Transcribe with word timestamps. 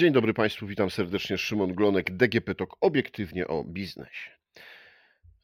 Dzień 0.00 0.12
dobry 0.12 0.34
Państwu, 0.34 0.66
witam 0.66 0.90
serdecznie. 0.90 1.38
Szymon 1.38 1.74
Glonek, 1.74 2.16
DGP 2.16 2.54
TOK, 2.54 2.76
obiektywnie 2.80 3.48
o 3.48 3.64
biznesie. 3.64 4.30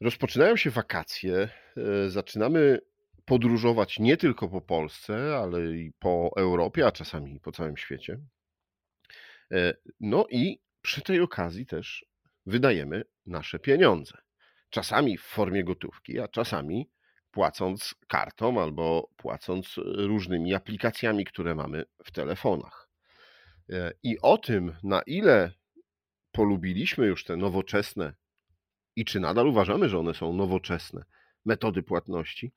Rozpoczynają 0.01 0.55
się 0.55 0.69
wakacje, 0.69 1.49
e, 1.77 2.09
zaczynamy 2.09 2.79
podróżować 3.25 3.99
nie 3.99 4.17
tylko 4.17 4.47
po 4.47 4.61
Polsce, 4.61 5.37
ale 5.37 5.77
i 5.77 5.91
po 5.99 6.31
Europie, 6.37 6.87
a 6.87 6.91
czasami 6.91 7.39
po 7.39 7.51
całym 7.51 7.77
świecie. 7.77 8.19
E, 9.51 9.73
no 9.99 10.25
i 10.29 10.59
przy 10.81 11.01
tej 11.01 11.21
okazji 11.21 11.65
też 11.65 12.05
wydajemy 12.45 13.03
nasze 13.25 13.59
pieniądze. 13.59 14.17
Czasami 14.69 15.17
w 15.17 15.23
formie 15.23 15.63
gotówki, 15.63 16.19
a 16.19 16.27
czasami 16.27 16.89
płacąc 17.31 17.95
kartą 18.07 18.61
albo 18.61 19.09
płacąc 19.17 19.73
różnymi 19.85 20.53
aplikacjami, 20.53 21.25
które 21.25 21.55
mamy 21.55 21.85
w 22.05 22.11
telefonach. 22.11 22.86
E, 23.69 23.93
I 24.03 24.19
o 24.21 24.37
tym, 24.37 24.75
na 24.83 25.01
ile 25.01 25.51
polubiliśmy 26.31 27.07
już 27.07 27.23
te 27.23 27.37
nowoczesne 27.37 28.13
i 28.95 29.05
czy 29.05 29.19
nadal 29.19 29.47
uważamy, 29.47 29.89
że 29.89 29.99
one 29.99 30.13
są 30.13 30.33
nowoczesne 30.33 31.05
metody 31.45 31.83
płatności, 31.83 32.51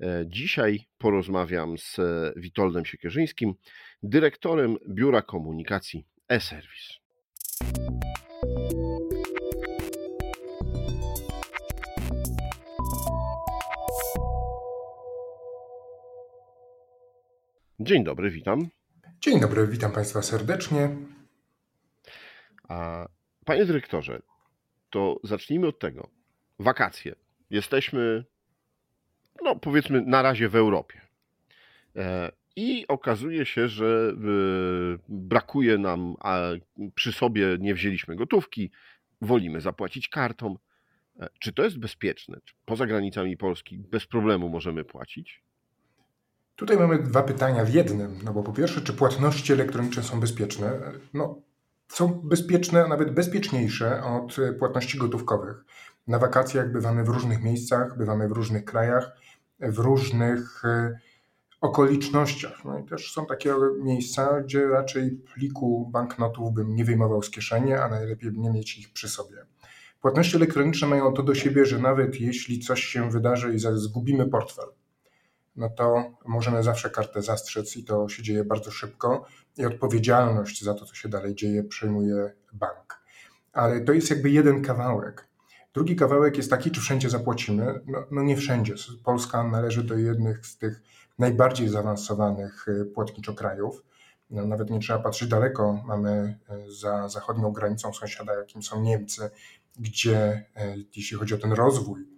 e, 0.00 0.24
dzisiaj 0.26 0.88
porozmawiam 0.98 1.78
z 1.78 1.96
Witoldem 2.36 2.84
Siekierzyńskim, 2.84 3.54
dyrektorem 4.02 4.76
Biura 4.88 5.22
Komunikacji 5.22 6.06
e-Service. 6.28 6.94
Dzień 17.80 18.04
dobry, 18.04 18.30
witam. 18.30 18.68
Dzień 19.26 19.40
dobry, 19.40 19.66
witam 19.66 19.92
Państwa 19.92 20.22
serdecznie. 20.22 20.88
Panie 23.44 23.64
dyrektorze, 23.64 24.22
to 24.90 25.20
zacznijmy 25.24 25.66
od 25.66 25.78
tego. 25.78 26.10
Wakacje. 26.58 27.14
Jesteśmy, 27.50 28.24
no 29.42 29.56
powiedzmy, 29.56 30.02
na 30.02 30.22
razie 30.22 30.48
w 30.48 30.56
Europie. 30.56 31.00
E, 31.96 32.32
I 32.56 32.86
okazuje 32.88 33.46
się, 33.46 33.68
że 33.68 34.12
e, 34.12 34.18
brakuje 35.08 35.78
nam, 35.78 36.14
a 36.20 36.40
przy 36.94 37.12
sobie 37.12 37.56
nie 37.60 37.74
wzięliśmy 37.74 38.16
gotówki, 38.16 38.70
wolimy 39.20 39.60
zapłacić 39.60 40.08
kartą. 40.08 40.56
E, 41.20 41.28
czy 41.38 41.52
to 41.52 41.64
jest 41.64 41.78
bezpieczne? 41.78 42.38
Czy 42.44 42.54
poza 42.64 42.86
granicami 42.86 43.36
Polski 43.36 43.78
bez 43.78 44.06
problemu 44.06 44.48
możemy 44.48 44.84
płacić? 44.84 45.42
Tutaj 46.56 46.76
mamy 46.76 46.98
dwa 46.98 47.22
pytania 47.22 47.64
w 47.64 47.74
jednym. 47.74 48.18
No 48.24 48.32
bo 48.32 48.42
po 48.42 48.52
pierwsze, 48.52 48.80
czy 48.80 48.92
płatności 48.92 49.52
elektroniczne 49.52 50.02
są 50.02 50.20
bezpieczne? 50.20 50.72
No, 51.14 51.42
są 51.88 52.08
bezpieczne, 52.08 52.84
a 52.84 52.88
nawet 52.88 53.14
bezpieczniejsze 53.14 54.04
od 54.04 54.36
płatności 54.58 54.98
gotówkowych. 54.98 55.64
Na 56.06 56.18
wakacjach 56.18 56.72
bywamy 56.72 57.04
w 57.04 57.08
różnych 57.08 57.42
miejscach, 57.42 57.98
bywamy 57.98 58.28
w 58.28 58.32
różnych 58.32 58.64
krajach, 58.64 59.16
w 59.60 59.78
różnych 59.78 60.64
e, 60.64 60.98
okolicznościach. 61.60 62.64
No 62.64 62.78
i 62.78 62.84
też 62.84 63.12
są 63.12 63.26
takie 63.26 63.54
miejsca, 63.82 64.40
gdzie 64.40 64.68
raczej 64.68 65.10
pliku 65.34 65.90
banknotów 65.92 66.54
bym 66.54 66.74
nie 66.74 66.84
wyjmował 66.84 67.22
z 67.22 67.30
kieszeni, 67.30 67.72
a 67.72 67.88
najlepiej 67.88 68.32
nie 68.32 68.50
mieć 68.50 68.78
ich 68.78 68.92
przy 68.92 69.08
sobie. 69.08 69.36
Płatności 70.00 70.36
elektroniczne 70.36 70.88
mają 70.88 71.12
to 71.12 71.22
do 71.22 71.34
siebie, 71.34 71.66
że 71.66 71.78
nawet 71.78 72.20
jeśli 72.20 72.60
coś 72.60 72.84
się 72.84 73.10
wydarzy 73.10 73.54
i 73.54 73.58
zgubimy 73.58 74.26
portfel, 74.26 74.66
no 75.56 75.68
to 75.68 76.10
możemy 76.24 76.62
zawsze 76.62 76.90
kartę 76.90 77.22
zastrzec 77.22 77.76
i 77.76 77.84
to 77.84 78.08
się 78.08 78.22
dzieje 78.22 78.44
bardzo 78.44 78.70
szybko 78.70 79.26
i 79.56 79.66
odpowiedzialność 79.66 80.64
za 80.64 80.74
to, 80.74 80.86
co 80.86 80.94
się 80.94 81.08
dalej 81.08 81.34
dzieje, 81.34 81.64
przejmuje 81.64 82.32
bank. 82.52 83.00
Ale 83.52 83.80
to 83.80 83.92
jest 83.92 84.10
jakby 84.10 84.30
jeden 84.30 84.62
kawałek. 84.62 85.28
Drugi 85.74 85.96
kawałek 85.96 86.36
jest 86.36 86.50
taki, 86.50 86.70
czy 86.70 86.80
wszędzie 86.80 87.10
zapłacimy? 87.10 87.80
No, 87.86 88.04
no 88.10 88.22
nie 88.22 88.36
wszędzie. 88.36 88.74
Polska 89.04 89.44
należy 89.44 89.82
do 89.82 89.98
jednych 89.98 90.46
z 90.46 90.58
tych 90.58 90.82
najbardziej 91.18 91.68
zaawansowanych 91.68 92.68
y, 92.68 92.84
płatniczo-krajów. 92.84 93.84
No, 94.30 94.46
nawet 94.46 94.70
nie 94.70 94.80
trzeba 94.80 94.98
patrzeć 94.98 95.28
daleko. 95.28 95.82
Mamy 95.86 96.38
y, 96.68 96.72
za 96.72 97.08
zachodnią 97.08 97.52
granicą 97.52 97.92
sąsiada, 97.92 98.34
jakim 98.34 98.62
są 98.62 98.82
Niemcy, 98.82 99.30
gdzie 99.78 100.44
y, 100.56 100.86
jeśli 100.96 101.16
chodzi 101.16 101.34
o 101.34 101.38
ten 101.38 101.52
rozwój 101.52 102.15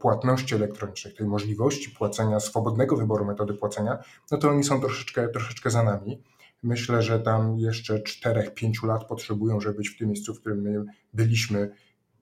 płatności 0.00 0.54
elektronicznych, 0.54 1.14
tej 1.14 1.26
możliwości 1.26 1.90
płacenia, 1.90 2.40
swobodnego 2.40 2.96
wyboru 2.96 3.24
metody 3.24 3.54
płacenia, 3.54 3.98
no 4.30 4.38
to 4.38 4.48
oni 4.48 4.64
są 4.64 4.80
troszeczkę, 4.80 5.28
troszeczkę 5.28 5.70
za 5.70 5.82
nami. 5.82 6.22
Myślę, 6.62 7.02
że 7.02 7.20
tam 7.20 7.58
jeszcze 7.58 7.98
4-5 7.98 8.86
lat 8.86 9.04
potrzebują, 9.04 9.60
żeby 9.60 9.76
być 9.76 9.88
w 9.88 9.98
tym 9.98 10.08
miejscu, 10.08 10.34
w 10.34 10.40
którym 10.40 10.60
my 10.60 10.84
byliśmy 11.14 11.70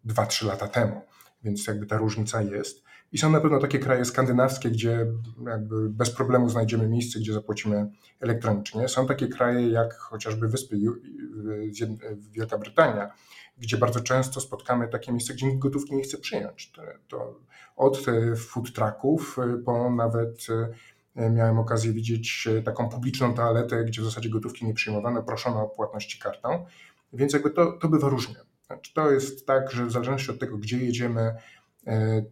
2-3 0.07 0.47
lata 0.47 0.69
temu. 0.69 1.03
Więc 1.45 1.67
jakby 1.67 1.87
ta 1.87 1.97
różnica 1.97 2.43
jest. 2.43 2.88
I 3.13 3.19
są 3.19 3.31
na 3.31 3.41
pewno 3.41 3.59
takie 3.59 3.79
kraje 3.79 4.05
skandynawskie, 4.05 4.71
gdzie 4.71 5.07
jakby 5.47 5.91
bez 5.91 6.11
problemu 6.11 6.49
znajdziemy 6.49 6.89
miejsce, 6.89 7.19
gdzie 7.19 7.33
zapłacimy 7.33 7.91
elektronicznie. 8.21 8.89
Są 8.89 9.07
takie 9.07 9.29
kraje 9.29 9.69
jak 9.69 9.95
chociażby 9.95 10.49
Wyspy 10.49 10.77
Wielka 12.33 12.59
Brytania, 12.59 13.11
gdzie 13.59 13.77
bardzo 13.77 14.01
często 14.01 14.41
spotkamy 14.41 14.89
takie 14.89 15.13
miejsca, 15.13 15.35
gdzie 15.35 15.47
nikt 15.47 15.59
gotówki 15.59 15.97
nie 15.97 16.03
chce 16.03 16.19
przyjąć. 16.19 16.73
To, 17.09 17.41
od 17.77 18.07
food 18.37 18.73
trucków 18.73 19.37
po 19.65 19.91
nawet 19.91 20.47
e, 21.17 21.31
miałem 21.31 21.59
okazję 21.59 21.93
widzieć 21.93 22.49
taką 22.65 22.89
publiczną 22.89 23.35
toaletę, 23.35 23.85
gdzie 23.85 24.03
w 24.03 24.05
zasadzie 24.05 24.31
gotówki 24.31 24.67
nie 24.67 24.75
przyjmowano, 24.75 25.23
proszono 25.23 25.63
o 25.63 25.69
płatności 25.69 26.19
kartą. 26.19 26.67
Więc 27.13 27.33
jakby 27.33 27.51
to, 27.51 27.73
to 27.73 27.89
bywa 27.89 28.09
różnie. 28.09 28.37
Znaczy 28.67 28.95
to 28.95 29.11
jest 29.11 29.47
tak, 29.47 29.71
że 29.71 29.87
w 29.87 29.93
zależności 29.93 30.31
od 30.31 30.39
tego, 30.39 30.59
gdzie 30.59 30.79
jedziemy, 30.79 31.21
e, 31.21 31.37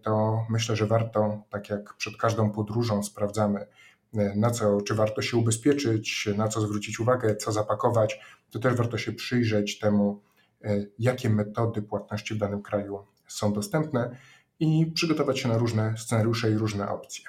to 0.03 0.47
myślę, 0.51 0.77
że 0.77 0.87
warto, 0.87 1.43
tak 1.51 1.71
jak 1.71 1.95
przed 1.95 2.17
każdą 2.17 2.51
podróżą 2.51 3.03
sprawdzamy, 3.03 3.67
e, 4.15 4.35
na 4.37 4.51
co, 4.51 4.81
czy 4.81 4.95
warto 4.95 5.23
się 5.23 5.37
ubezpieczyć, 5.37 6.29
na 6.37 6.49
co 6.49 6.61
zwrócić 6.61 7.01
uwagę, 7.01 7.37
co 7.37 7.53
zapakować, 7.53 8.21
to 8.51 8.59
też 8.59 8.75
warto 8.75 8.99
się 8.99 9.13
przyjrzeć 9.13 9.79
temu, 9.79 10.23
E, 10.67 10.87
jakie 10.99 11.31
metody 11.31 11.83
płatności 11.83 12.35
w 12.35 12.39
danym 12.39 12.63
kraju 12.63 13.07
są 13.27 13.53
dostępne 13.53 14.17
i 14.61 14.93
przygotować 14.95 15.39
się 15.39 15.49
na 15.49 15.59
różne 15.59 15.97
scenariusze 15.97 16.51
i 16.51 16.55
różne 16.55 16.89
opcje. 16.89 17.25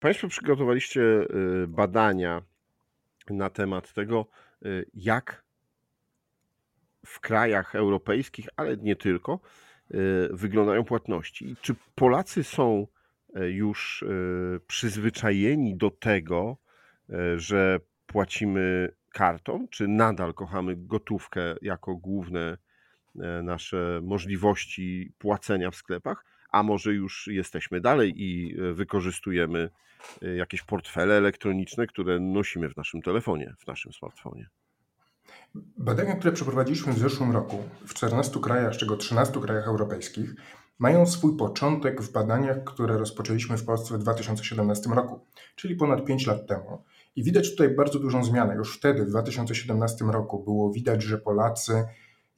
Państwo 0.00 0.28
przygotowaliście 0.28 1.02
e, 1.02 1.26
badania 1.66 2.42
na 3.30 3.50
temat 3.50 3.92
tego, 3.92 4.26
e, 4.64 4.68
jak 4.94 5.44
w 7.06 7.20
krajach 7.20 7.74
europejskich, 7.74 8.48
ale 8.56 8.76
nie 8.76 8.96
tylko, 8.96 9.40
wyglądają 10.30 10.84
płatności. 10.84 11.56
Czy 11.60 11.74
Polacy 11.94 12.44
są 12.44 12.86
już 13.34 14.04
przyzwyczajeni 14.66 15.76
do 15.76 15.90
tego, 15.90 16.56
że 17.36 17.80
płacimy 18.06 18.88
kartą, 19.12 19.66
czy 19.70 19.88
nadal 19.88 20.34
kochamy 20.34 20.74
gotówkę 20.76 21.54
jako 21.62 21.96
główne 21.96 22.56
E, 23.18 23.42
nasze 23.42 24.00
możliwości 24.02 25.12
płacenia 25.18 25.70
w 25.70 25.76
sklepach, 25.76 26.24
a 26.52 26.62
może 26.62 26.92
już 26.94 27.28
jesteśmy 27.32 27.80
dalej 27.80 28.12
i 28.16 28.56
e, 28.60 28.72
wykorzystujemy 28.72 29.70
e, 30.22 30.36
jakieś 30.36 30.62
portfele 30.62 31.14
elektroniczne, 31.14 31.86
które 31.86 32.20
nosimy 32.20 32.68
w 32.68 32.76
naszym 32.76 33.02
telefonie, 33.02 33.54
w 33.58 33.66
naszym 33.66 33.92
smartfonie. 33.92 34.48
Badania, 35.76 36.16
które 36.16 36.32
przeprowadziliśmy 36.32 36.92
w 36.92 36.98
zeszłym 36.98 37.32
roku 37.32 37.56
w 37.86 37.94
14 37.94 38.40
krajach, 38.40 38.74
z 38.74 38.76
czego 38.76 38.96
13 38.96 39.40
krajach 39.40 39.66
europejskich, 39.68 40.34
mają 40.78 41.06
swój 41.06 41.36
początek 41.36 42.02
w 42.02 42.12
badaniach, 42.12 42.64
które 42.64 42.98
rozpoczęliśmy 42.98 43.56
w 43.56 43.64
Polsce 43.64 43.94
w 43.94 43.98
2017 43.98 44.90
roku, 44.90 45.20
czyli 45.56 45.76
ponad 45.76 46.04
5 46.04 46.26
lat 46.26 46.46
temu. 46.46 46.84
I 47.16 47.22
widać 47.22 47.50
tutaj 47.50 47.68
bardzo 47.68 47.98
dużą 47.98 48.24
zmianę. 48.24 48.54
Już 48.54 48.76
wtedy, 48.76 49.04
w 49.04 49.08
2017 49.08 50.04
roku, 50.04 50.44
było 50.44 50.72
widać, 50.72 51.02
że 51.02 51.18
Polacy 51.18 51.84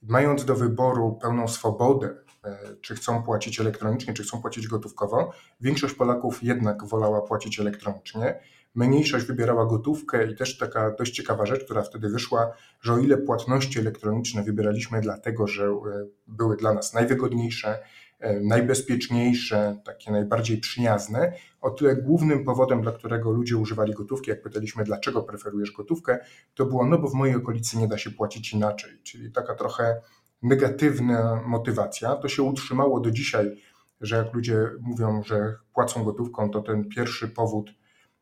mając 0.01 0.45
do 0.45 0.55
wyboru 0.55 1.19
pełną 1.21 1.47
swobodę, 1.47 2.15
e, 2.45 2.57
czy 2.81 2.95
chcą 2.95 3.23
płacić 3.23 3.59
elektronicznie, 3.59 4.13
czy 4.13 4.23
chcą 4.23 4.41
płacić 4.41 4.67
gotówkowo, 4.67 5.31
większość 5.61 5.93
Polaków 5.93 6.43
jednak 6.43 6.85
wolała 6.85 7.21
płacić 7.21 7.59
elektronicznie. 7.59 8.39
Mniejszość 8.75 9.25
wybierała 9.25 9.65
gotówkę 9.65 10.31
i 10.31 10.35
też 10.35 10.57
taka 10.57 10.91
dość 10.91 11.15
ciekawa 11.15 11.45
rzecz, 11.45 11.63
która 11.65 11.81
wtedy 11.81 12.09
wyszła, 12.09 12.51
że 12.81 12.93
o 12.93 12.97
ile 12.97 13.17
płatności 13.17 13.79
elektroniczne 13.79 14.43
wybieraliśmy 14.43 15.01
dlatego, 15.01 15.47
że 15.47 15.65
e, 15.65 15.71
były 16.27 16.57
dla 16.57 16.73
nas 16.73 16.93
najwygodniejsze, 16.93 17.79
E, 18.23 18.39
najbezpieczniejsze, 18.39 19.77
takie 19.85 20.11
najbardziej 20.11 20.57
przyjazne. 20.57 21.33
O 21.61 21.69
tyle 21.69 21.95
głównym 21.95 22.45
powodem, 22.45 22.81
dla 22.81 22.91
którego 22.91 23.31
ludzie 23.31 23.57
używali 23.57 23.93
gotówki, 23.93 24.29
jak 24.29 24.41
pytaliśmy, 24.41 24.83
dlaczego 24.83 25.23
preferujesz 25.23 25.71
gotówkę, 25.71 26.19
to 26.55 26.65
było, 26.65 26.85
no 26.85 26.97
bo 26.97 27.07
w 27.07 27.13
mojej 27.13 27.35
okolicy 27.35 27.77
nie 27.77 27.87
da 27.87 27.97
się 27.97 28.11
płacić 28.11 28.53
inaczej. 28.53 28.91
Czyli 29.03 29.31
taka 29.31 29.55
trochę 29.55 30.01
negatywna 30.41 31.43
motywacja. 31.45 32.15
To 32.15 32.27
się 32.27 32.43
utrzymało 32.43 32.99
do 32.99 33.11
dzisiaj, 33.11 33.61
że 34.01 34.15
jak 34.15 34.33
ludzie 34.33 34.69
mówią, 34.81 35.23
że 35.23 35.55
płacą 35.73 36.03
gotówką, 36.03 36.49
to 36.49 36.61
ten 36.61 36.89
pierwszy 36.89 37.27
powód 37.27 37.71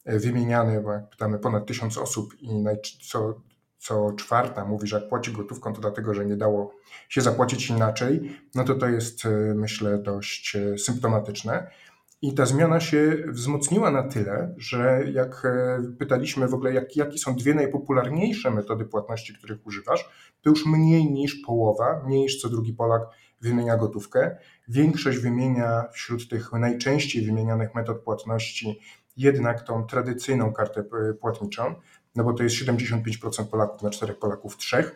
wymieniany, 0.05 0.81
bo 0.81 0.91
jak 0.91 1.09
pytamy 1.09 1.39
ponad 1.39 1.65
tysiąc 1.65 1.97
osób 1.97 2.33
i 2.41 2.63
co, 3.01 3.41
co 3.77 4.11
czwarta 4.11 4.65
mówi, 4.65 4.87
że 4.87 4.99
jak 4.99 5.09
płaci 5.09 5.31
gotówką, 5.31 5.73
to 5.73 5.81
dlatego, 5.81 6.13
że 6.13 6.25
nie 6.25 6.35
dało 6.35 6.73
się 7.09 7.21
zapłacić 7.21 7.69
inaczej, 7.69 8.37
no 8.55 8.63
to 8.63 8.75
to 8.75 8.89
jest, 8.89 9.23
myślę, 9.55 9.97
dość 9.97 10.57
symptomatyczne. 10.77 11.71
I 12.23 12.33
ta 12.33 12.45
zmiana 12.45 12.79
się 12.79 13.23
wzmocniła 13.27 13.91
na 13.91 14.03
tyle, 14.03 14.55
że 14.57 15.03
jak 15.13 15.45
e, 15.45 15.79
pytaliśmy 15.99 16.47
w 16.47 16.53
ogóle, 16.53 16.73
jak, 16.73 16.95
jakie 16.95 17.17
są 17.17 17.35
dwie 17.35 17.53
najpopularniejsze 17.53 18.51
metody 18.51 18.85
płatności, 18.85 19.33
których 19.33 19.67
używasz, 19.67 20.09
to 20.41 20.49
już 20.49 20.65
mniej 20.65 21.11
niż 21.11 21.35
połowa, 21.35 22.03
mniej 22.05 22.21
niż 22.21 22.41
co 22.41 22.49
drugi 22.49 22.73
Polak 22.73 23.01
wymienia 23.41 23.77
gotówkę. 23.77 24.37
Większość 24.67 25.17
wymienia 25.17 25.83
wśród 25.93 26.29
tych 26.29 26.53
najczęściej 26.53 27.25
wymienianych 27.25 27.75
metod 27.75 28.01
płatności 28.01 28.79
jednak 29.21 29.61
tą 29.61 29.83
tradycyjną 29.83 30.53
kartę 30.53 30.81
e, 30.81 31.13
płatniczą, 31.13 31.75
no 32.15 32.23
bo 32.23 32.33
to 32.33 32.43
jest 32.43 32.55
75% 32.55 33.45
Polaków 33.45 33.81
na 33.81 33.89
czterech 33.89 34.19
Polaków 34.19 34.57
trzech, 34.57 34.95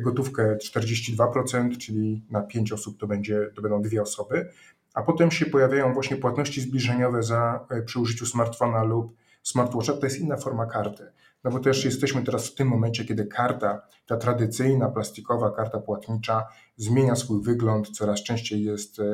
gotówkę 0.00 0.56
42%, 0.56 1.76
czyli 1.78 2.22
na 2.30 2.42
pięć 2.42 2.72
osób 2.72 3.00
to, 3.00 3.06
będzie, 3.06 3.50
to 3.54 3.62
będą 3.62 3.82
dwie 3.82 4.02
osoby, 4.02 4.50
a 4.94 5.02
potem 5.02 5.30
się 5.30 5.46
pojawiają 5.46 5.94
właśnie 5.94 6.16
płatności 6.16 6.60
zbliżeniowe 6.60 7.22
za, 7.22 7.66
e, 7.70 7.82
przy 7.82 8.00
użyciu 8.00 8.26
smartfona 8.26 8.84
lub 8.84 9.16
smartwatcha. 9.42 9.92
To 9.92 10.06
jest 10.06 10.20
inna 10.20 10.36
forma 10.36 10.66
karty. 10.66 11.12
No 11.44 11.50
bo 11.50 11.60
też 11.60 11.84
jesteśmy 11.84 12.22
teraz 12.22 12.48
w 12.48 12.54
tym 12.54 12.68
momencie, 12.68 13.04
kiedy 13.04 13.26
karta, 13.26 13.82
ta 14.06 14.16
tradycyjna, 14.16 14.88
plastikowa 14.88 15.50
karta 15.50 15.78
płatnicza 15.78 16.48
zmienia 16.76 17.16
swój 17.16 17.42
wygląd, 17.42 17.90
coraz 17.90 18.22
częściej 18.22 18.64
jest 18.64 18.98
e, 18.98 19.04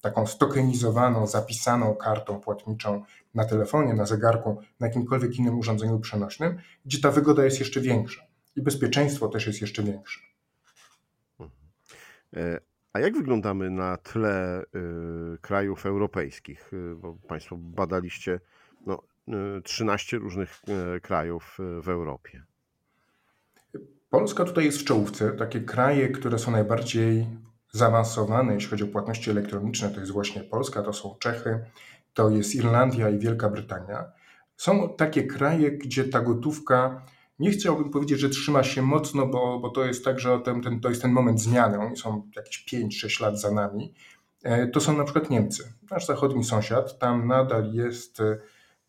taką 0.00 0.26
stokenizowaną, 0.26 1.26
zapisaną 1.26 1.94
kartą 1.94 2.40
płatniczą 2.40 3.02
na 3.34 3.44
telefonie, 3.44 3.94
na 3.94 4.06
zegarku, 4.06 4.60
na 4.80 4.86
jakimkolwiek 4.86 5.36
innym 5.36 5.58
urządzeniu 5.58 6.00
przenośnym, 6.00 6.58
gdzie 6.84 7.00
ta 7.00 7.10
wygoda 7.10 7.44
jest 7.44 7.60
jeszcze 7.60 7.80
większa 7.80 8.22
i 8.56 8.62
bezpieczeństwo 8.62 9.28
też 9.28 9.46
jest 9.46 9.60
jeszcze 9.60 9.82
większe. 9.82 10.20
Mhm. 11.40 11.50
E, 12.36 12.60
a 12.92 13.00
jak 13.00 13.16
wyglądamy 13.16 13.70
na 13.70 13.96
tle 13.96 14.62
y, 14.62 15.38
krajów 15.40 15.86
europejskich? 15.86 16.72
Y, 16.72 16.94
bo 16.96 17.16
Państwo 17.28 17.56
badaliście 17.58 18.40
no, 18.86 19.02
13 19.64 20.16
y, 20.16 20.20
różnych 20.20 20.60
krajów 21.02 21.58
w 21.82 21.88
Europie. 21.88 22.42
Polska 24.10 24.44
tutaj 24.44 24.64
jest 24.64 24.78
w 24.78 24.84
czołówce. 24.84 25.32
Takie 25.32 25.60
kraje, 25.60 26.08
które 26.08 26.38
są 26.38 26.50
najbardziej 26.50 27.26
zaawansowane, 27.70 28.54
jeśli 28.54 28.70
chodzi 28.70 28.84
o 28.84 28.86
płatności 28.86 29.30
elektroniczne, 29.30 29.90
to 29.90 30.00
jest 30.00 30.12
właśnie 30.12 30.44
Polska, 30.44 30.82
to 30.82 30.92
są 30.92 31.16
Czechy, 31.18 31.60
to 32.14 32.30
jest 32.30 32.54
Irlandia 32.54 33.10
i 33.10 33.18
Wielka 33.18 33.48
Brytania. 33.48 34.04
Są 34.56 34.94
takie 34.96 35.26
kraje, 35.26 35.72
gdzie 35.72 36.04
ta 36.04 36.20
gotówka 36.20 37.02
nie 37.38 37.50
chciałbym 37.50 37.90
powiedzieć, 37.90 38.20
że 38.20 38.28
trzyma 38.28 38.62
się 38.62 38.82
mocno, 38.82 39.26
bo, 39.26 39.58
bo 39.58 39.70
to 39.70 39.84
jest 39.84 40.04
tak, 40.04 40.20
że 40.20 40.40
ten, 40.40 40.62
ten, 40.62 40.80
to 40.80 40.88
jest 40.88 41.02
ten 41.02 41.12
moment 41.12 41.40
zmiany. 41.40 41.78
Oni 41.78 41.96
są 41.96 42.30
jakieś 42.36 42.64
5-6 42.72 43.22
lat 43.22 43.40
za 43.40 43.50
nami. 43.50 43.94
E, 44.42 44.66
to 44.66 44.80
są 44.80 44.96
na 44.96 45.04
przykład 45.04 45.30
Niemcy, 45.30 45.72
nasz 45.90 46.06
zachodni 46.06 46.44
sąsiad. 46.44 46.98
Tam 46.98 47.26
nadal 47.26 47.72
jest 47.72 48.20
e, 48.20 48.38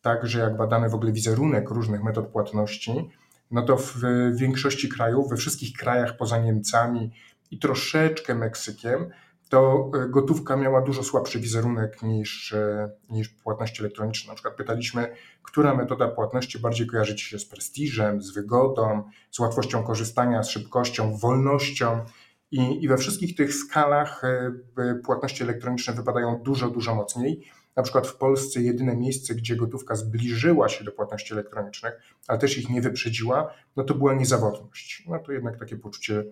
tak, 0.00 0.26
że 0.26 0.40
jak 0.40 0.56
badamy 0.56 0.88
w 0.88 0.94
ogóle 0.94 1.12
wizerunek 1.12 1.70
różnych 1.70 2.02
metod 2.02 2.26
płatności, 2.26 3.10
no 3.50 3.62
to 3.62 3.76
w 3.76 4.02
większości 4.36 4.88
krajów, 4.88 5.30
we 5.30 5.36
wszystkich 5.36 5.76
krajach 5.76 6.16
poza 6.16 6.38
Niemcami 6.38 7.10
i 7.50 7.58
troszeczkę 7.58 8.34
Meksykiem, 8.34 9.10
to 9.48 9.90
e, 9.94 10.08
gotówka 10.08 10.56
miała 10.56 10.80
dużo 10.80 11.02
słabszy 11.02 11.40
wizerunek 11.40 12.02
niż, 12.02 12.52
e, 12.52 12.90
niż 13.10 13.28
płatności 13.28 13.82
elektroniczne. 13.82 14.28
Na 14.28 14.34
przykład 14.34 14.54
pytaliśmy, 14.56 15.14
która 15.42 15.74
metoda 15.74 16.08
płatności 16.08 16.58
bardziej 16.58 16.86
kojarzy 16.86 17.14
Ci 17.14 17.24
się 17.24 17.38
z 17.38 17.46
prestiżem, 17.46 18.22
z 18.22 18.30
wygodą, 18.30 19.02
z 19.30 19.38
łatwością 19.38 19.82
korzystania, 19.82 20.42
z 20.42 20.48
szybkością, 20.48 21.16
wolnością. 21.16 22.04
I, 22.50 22.84
I 22.84 22.88
we 22.88 22.96
wszystkich 22.96 23.36
tych 23.36 23.54
skalach 23.54 24.22
e, 24.24 24.94
płatności 25.04 25.42
elektroniczne 25.42 25.94
wypadają 25.94 26.40
dużo, 26.42 26.70
dużo 26.70 26.94
mocniej. 26.94 27.44
Na 27.76 27.82
przykład 27.82 28.06
w 28.06 28.16
Polsce 28.16 28.62
jedyne 28.62 28.96
miejsce, 28.96 29.34
gdzie 29.34 29.56
gotówka 29.56 29.94
zbliżyła 29.94 30.68
się 30.68 30.84
do 30.84 30.92
płatności 30.92 31.32
elektronicznych, 31.32 31.92
ale 32.28 32.38
też 32.38 32.58
ich 32.58 32.70
nie 32.70 32.80
wyprzedziła, 32.80 33.54
no 33.76 33.84
to 33.84 33.94
była 33.94 34.14
niezawodność. 34.14 35.04
No 35.08 35.18
to 35.18 35.32
jednak 35.32 35.58
takie 35.58 35.76
poczucie 35.76 36.24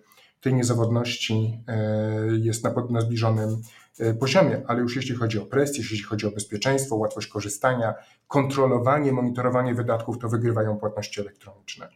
tej 0.42 0.54
niezawodności 0.54 1.60
e, 1.68 2.26
jest 2.36 2.64
na, 2.64 2.74
na 2.90 3.00
zbliżonym 3.00 3.62
e, 3.98 4.14
poziomie, 4.14 4.62
ale 4.66 4.80
już 4.80 4.96
jeśli 4.96 5.14
chodzi 5.14 5.38
o 5.38 5.46
prestiż, 5.46 5.90
jeśli 5.90 6.06
chodzi 6.06 6.26
o 6.26 6.30
bezpieczeństwo, 6.30 6.96
łatwość 6.96 7.26
korzystania, 7.26 7.94
kontrolowanie, 8.28 9.12
monitorowanie 9.12 9.74
wydatków, 9.74 10.18
to 10.18 10.28
wygrywają 10.28 10.78
płatności 10.78 11.20
elektroniczne. 11.20 11.88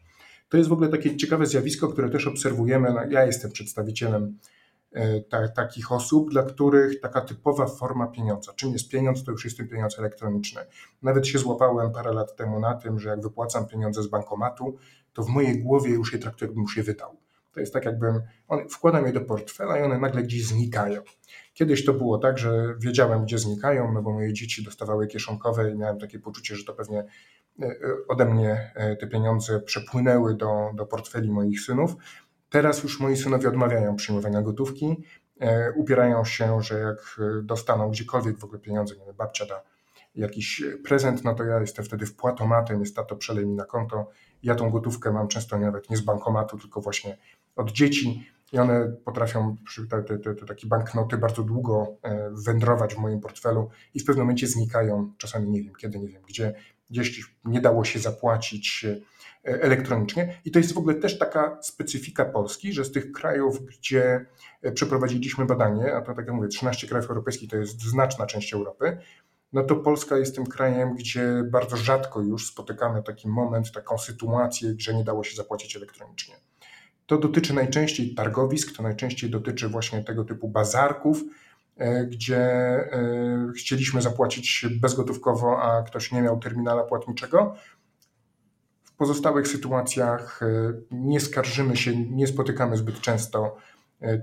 To 0.49 0.57
jest 0.57 0.69
w 0.69 0.73
ogóle 0.73 0.89
takie 0.89 1.17
ciekawe 1.17 1.45
zjawisko, 1.45 1.87
które 1.87 2.09
też 2.09 2.27
obserwujemy. 2.27 2.93
No, 2.93 3.03
ja 3.09 3.25
jestem 3.25 3.51
przedstawicielem 3.51 4.37
e, 4.91 5.21
ta, 5.21 5.47
takich 5.47 5.91
osób, 5.91 6.31
dla 6.31 6.43
których 6.43 7.01
taka 7.01 7.21
typowa 7.21 7.67
forma 7.67 8.07
pieniądza. 8.07 8.53
Czym 8.53 8.73
jest 8.73 8.89
pieniądz, 8.89 9.23
to 9.23 9.31
już 9.31 9.45
jest 9.45 9.57
ten 9.57 9.67
pieniądz 9.67 9.99
elektroniczny. 9.99 10.61
Nawet 11.01 11.27
się 11.27 11.39
złapałem 11.39 11.91
parę 11.91 12.13
lat 12.13 12.35
temu 12.35 12.59
na 12.59 12.73
tym, 12.73 12.99
że 12.99 13.09
jak 13.09 13.21
wypłacam 13.21 13.67
pieniądze 13.67 14.03
z 14.03 14.07
bankomatu, 14.07 14.77
to 15.13 15.23
w 15.23 15.29
mojej 15.29 15.63
głowie 15.63 15.91
już 15.91 16.13
je 16.13 16.19
traktuję, 16.19 16.47
jakbym 16.47 16.63
już 16.63 16.77
je 16.77 16.83
wydał. 16.83 17.26
To 17.57 17.61
jest 17.61 17.73
tak, 17.73 17.85
jakbym 17.85 18.21
on, 18.47 18.69
wkładam 18.69 19.05
je 19.05 19.13
do 19.13 19.21
portfela 19.21 19.79
i 19.79 19.81
one 19.81 19.99
nagle 19.99 20.23
gdzieś 20.23 20.45
znikają. 20.45 21.01
Kiedyś 21.53 21.85
to 21.85 21.93
było 21.93 22.17
tak, 22.17 22.37
że 22.37 22.75
wiedziałem, 22.79 23.23
gdzie 23.23 23.37
znikają, 23.37 23.91
no 23.93 24.01
bo 24.01 24.13
moje 24.13 24.33
dzieci 24.33 24.63
dostawały 24.63 25.07
kieszonkowe 25.07 25.71
i 25.71 25.75
miałem 25.75 25.99
takie 25.99 26.19
poczucie, 26.19 26.55
że 26.55 26.63
to 26.63 26.73
pewnie 26.73 26.99
e, 26.99 27.65
e, 27.65 27.75
ode 28.07 28.25
mnie 28.25 28.71
e, 28.75 28.95
te 28.95 29.07
pieniądze 29.07 29.59
przepłynęły 29.59 30.35
do, 30.35 30.71
do 30.75 30.85
portfeli 30.85 31.31
moich 31.31 31.61
synów. 31.61 31.95
Teraz 32.49 32.83
już 32.83 32.99
moi 32.99 33.17
synowie 33.17 33.49
odmawiają 33.49 33.95
przyjmowania 33.95 34.41
gotówki, 34.41 35.03
upierają 35.75 36.25
się, 36.25 36.61
że 36.61 36.79
jak 36.79 37.19
dostaną 37.43 37.89
gdziekolwiek 37.89 38.37
w 38.37 38.43
ogóle 38.43 38.59
pieniądze, 38.59 38.95
nie 38.95 39.05
wiem, 39.05 39.15
babcia 39.15 39.45
da 39.45 39.63
jakiś 40.15 40.63
prezent, 40.83 41.23
no 41.23 41.33
to 41.33 41.43
ja 41.43 41.59
jestem 41.59 41.85
wtedy 41.85 42.05
wpłatomatem, 42.05 42.79
jest 42.79 42.95
tato 42.95 43.15
przelej 43.15 43.45
mi 43.45 43.55
na 43.55 43.65
konto. 43.65 44.09
Ja 44.43 44.55
tą 44.55 44.69
gotówkę 44.69 45.11
mam 45.11 45.27
często 45.27 45.57
nawet 45.57 45.89
nie 45.89 45.97
z 45.97 46.01
bankomatu, 46.01 46.57
tylko 46.57 46.81
właśnie 46.81 47.17
od 47.57 47.71
dzieci 47.71 48.27
i 48.53 48.57
one 48.57 48.95
potrafią, 49.05 49.55
te, 49.89 50.03
te, 50.03 50.35
te, 50.35 50.45
takie 50.45 50.67
banknoty 50.67 51.17
bardzo 51.17 51.43
długo 51.43 51.97
e, 52.03 52.31
wędrować 52.45 52.95
w 52.95 52.97
moim 52.97 53.19
portfelu 53.19 53.69
i 53.93 53.99
w 53.99 54.05
pewnym 54.05 54.25
momencie 54.25 54.47
znikają, 54.47 55.13
czasami 55.17 55.49
nie 55.49 55.63
wiem 55.63 55.75
kiedy, 55.75 55.99
nie 55.99 56.07
wiem 56.07 56.21
gdzie, 56.27 56.53
gdzieś 56.89 57.35
nie 57.45 57.61
dało 57.61 57.85
się 57.85 57.99
zapłacić 57.99 58.85
e, 58.85 59.61
elektronicznie. 59.61 60.41
I 60.45 60.51
to 60.51 60.59
jest 60.59 60.73
w 60.73 60.77
ogóle 60.77 60.95
też 60.95 61.19
taka 61.19 61.59
specyfika 61.61 62.25
Polski, 62.25 62.73
że 62.73 62.85
z 62.85 62.91
tych 62.91 63.11
krajów, 63.11 63.65
gdzie 63.65 64.25
e, 64.61 64.71
przeprowadziliśmy 64.71 65.45
badanie, 65.45 65.95
a 65.95 66.01
to 66.01 66.13
tak 66.13 66.25
jak 66.25 66.35
mówię, 66.35 66.47
13 66.47 66.87
krajów 66.87 67.09
europejskich 67.09 67.49
to 67.49 67.57
jest 67.57 67.81
znaczna 67.81 68.25
część 68.25 68.53
Europy, 68.53 68.97
no 69.53 69.63
to 69.63 69.75
Polska 69.75 70.17
jest 70.17 70.35
tym 70.35 70.45
krajem, 70.45 70.95
gdzie 70.95 71.43
bardzo 71.51 71.77
rzadko 71.77 72.21
już 72.21 72.47
spotykamy 72.47 73.03
taki 73.03 73.27
moment, 73.27 73.71
taką 73.71 73.97
sytuację, 73.97 74.73
że 74.77 74.93
nie 74.93 75.03
dało 75.03 75.23
się 75.23 75.35
zapłacić 75.35 75.75
elektronicznie. 75.75 76.35
To 77.07 77.17
dotyczy 77.17 77.53
najczęściej 77.53 78.15
targowisk, 78.15 78.77
to 78.77 78.83
najczęściej 78.83 79.29
dotyczy 79.29 79.69
właśnie 79.69 80.03
tego 80.03 80.23
typu 80.23 80.49
bazarków, 80.49 81.23
e, 81.77 82.05
gdzie 82.05 82.37
e, 82.37 83.51
chcieliśmy 83.57 84.01
zapłacić 84.01 84.65
bezgotówkowo, 84.81 85.61
a 85.61 85.83
ktoś 85.83 86.11
nie 86.11 86.21
miał 86.21 86.39
terminala 86.39 86.83
płatniczego. 86.83 87.55
W 88.83 88.91
pozostałych 88.91 89.47
sytuacjach 89.47 90.43
e, 90.43 90.73
nie 90.91 91.19
skarżymy 91.19 91.77
się, 91.77 91.95
nie 91.95 92.27
spotykamy 92.27 92.77
zbyt 92.77 93.01
często 93.01 93.57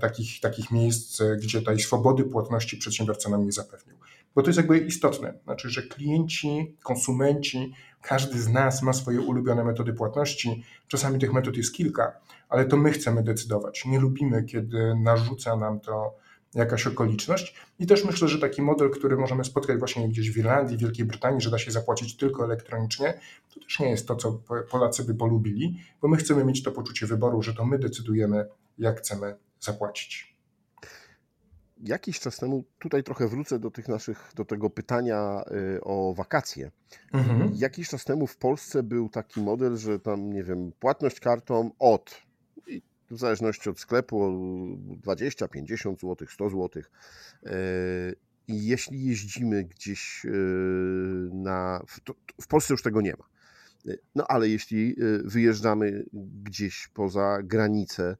takich, 0.01 0.39
takich 0.39 0.71
miejsc, 0.71 1.21
gdzie 1.41 1.61
tej 1.61 1.79
swobody 1.79 2.23
płatności 2.23 2.77
przedsiębiorca 2.77 3.29
nam 3.29 3.45
nie 3.45 3.51
zapewnił. 3.51 3.97
Bo 4.35 4.41
to 4.41 4.49
jest 4.49 4.57
jakby 4.57 4.77
istotne, 4.77 5.33
znaczy, 5.43 5.69
że 5.69 5.81
klienci, 5.81 6.75
konsumenci, 6.83 7.73
każdy 8.07 8.39
z 8.41 8.49
nas 8.49 8.81
ma 8.81 8.93
swoje 8.93 9.21
ulubione 9.21 9.63
metody 9.63 9.93
płatności. 9.93 10.63
Czasami 10.87 11.19
tych 11.19 11.33
metod 11.33 11.57
jest 11.57 11.73
kilka, 11.73 12.19
ale 12.49 12.65
to 12.65 12.77
my 12.77 12.91
chcemy 12.91 13.23
decydować. 13.23 13.85
Nie 13.85 13.99
lubimy, 13.99 14.43
kiedy 14.43 14.95
narzuca 14.95 15.55
nam 15.55 15.79
to 15.79 16.15
jakaś 16.55 16.87
okoliczność. 16.87 17.55
I 17.79 17.87
też 17.87 18.05
myślę, 18.05 18.27
że 18.27 18.39
taki 18.39 18.61
model, 18.61 18.89
który 18.89 19.17
możemy 19.17 19.43
spotkać 19.43 19.77
właśnie 19.77 20.09
gdzieś 20.09 20.31
w 20.31 20.37
Irlandii, 20.37 20.77
Wielkiej 20.77 21.05
Brytanii, 21.05 21.41
że 21.41 21.51
da 21.51 21.57
się 21.57 21.71
zapłacić 21.71 22.17
tylko 22.17 22.45
elektronicznie, 22.45 23.19
to 23.53 23.59
też 23.59 23.79
nie 23.79 23.89
jest 23.89 24.07
to, 24.07 24.15
co 24.15 24.41
Polacy 24.71 25.03
by 25.03 25.15
polubili, 25.15 25.79
bo 26.01 26.07
my 26.07 26.17
chcemy 26.17 26.45
mieć 26.45 26.63
to 26.63 26.71
poczucie 26.71 27.05
wyboru, 27.05 27.41
że 27.41 27.53
to 27.53 27.65
my 27.65 27.79
decydujemy, 27.79 28.45
jak 28.77 28.99
chcemy 28.99 29.35
zapłacić. 29.59 30.34
Jakiś 31.83 32.19
czas 32.19 32.37
temu, 32.37 32.63
tutaj 32.79 33.03
trochę 33.03 33.27
wrócę 33.27 33.59
do 33.59 33.71
tych 33.71 33.87
naszych, 33.87 34.31
do 34.35 34.45
tego 34.45 34.69
pytania 34.69 35.43
y, 35.75 35.81
o 35.83 36.13
wakacje. 36.13 36.71
Mhm. 37.13 37.51
Jakiś 37.55 37.89
czas 37.89 38.05
temu 38.05 38.27
w 38.27 38.37
Polsce 38.37 38.83
był 38.83 39.09
taki 39.09 39.41
model, 39.41 39.77
że 39.77 39.99
tam, 39.99 40.33
nie 40.33 40.43
wiem, 40.43 40.71
płatność 40.79 41.19
kartą 41.19 41.71
od 41.79 42.25
w 43.11 43.19
zależności 43.19 43.69
od 43.69 43.79
sklepu 43.79 44.37
20, 44.79 45.47
50 45.47 46.01
zł, 46.01 46.27
100 46.27 46.49
zł. 46.49 46.83
I 48.47 48.67
jeśli 48.67 49.05
jeździmy 49.05 49.63
gdzieś 49.63 50.25
e, 50.25 50.29
na. 51.33 51.85
W 52.41 52.47
Polsce 52.47 52.73
już 52.73 52.83
tego 52.83 53.01
nie 53.01 53.11
ma. 53.11 53.25
No 54.15 54.27
ale 54.27 54.49
jeśli 54.49 54.95
wyjeżdżamy 55.23 56.05
gdzieś 56.43 56.87
poza 56.93 57.39
granice, 57.43 58.17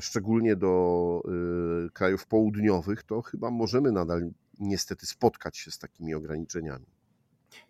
szczególnie 0.00 0.56
do 0.56 1.22
krajów 1.92 2.26
południowych, 2.26 3.02
to 3.02 3.22
chyba 3.22 3.50
możemy 3.50 3.92
nadal 3.92 4.30
niestety 4.58 5.06
spotkać 5.06 5.58
się 5.58 5.70
z 5.70 5.78
takimi 5.78 6.14
ograniczeniami. 6.14 6.86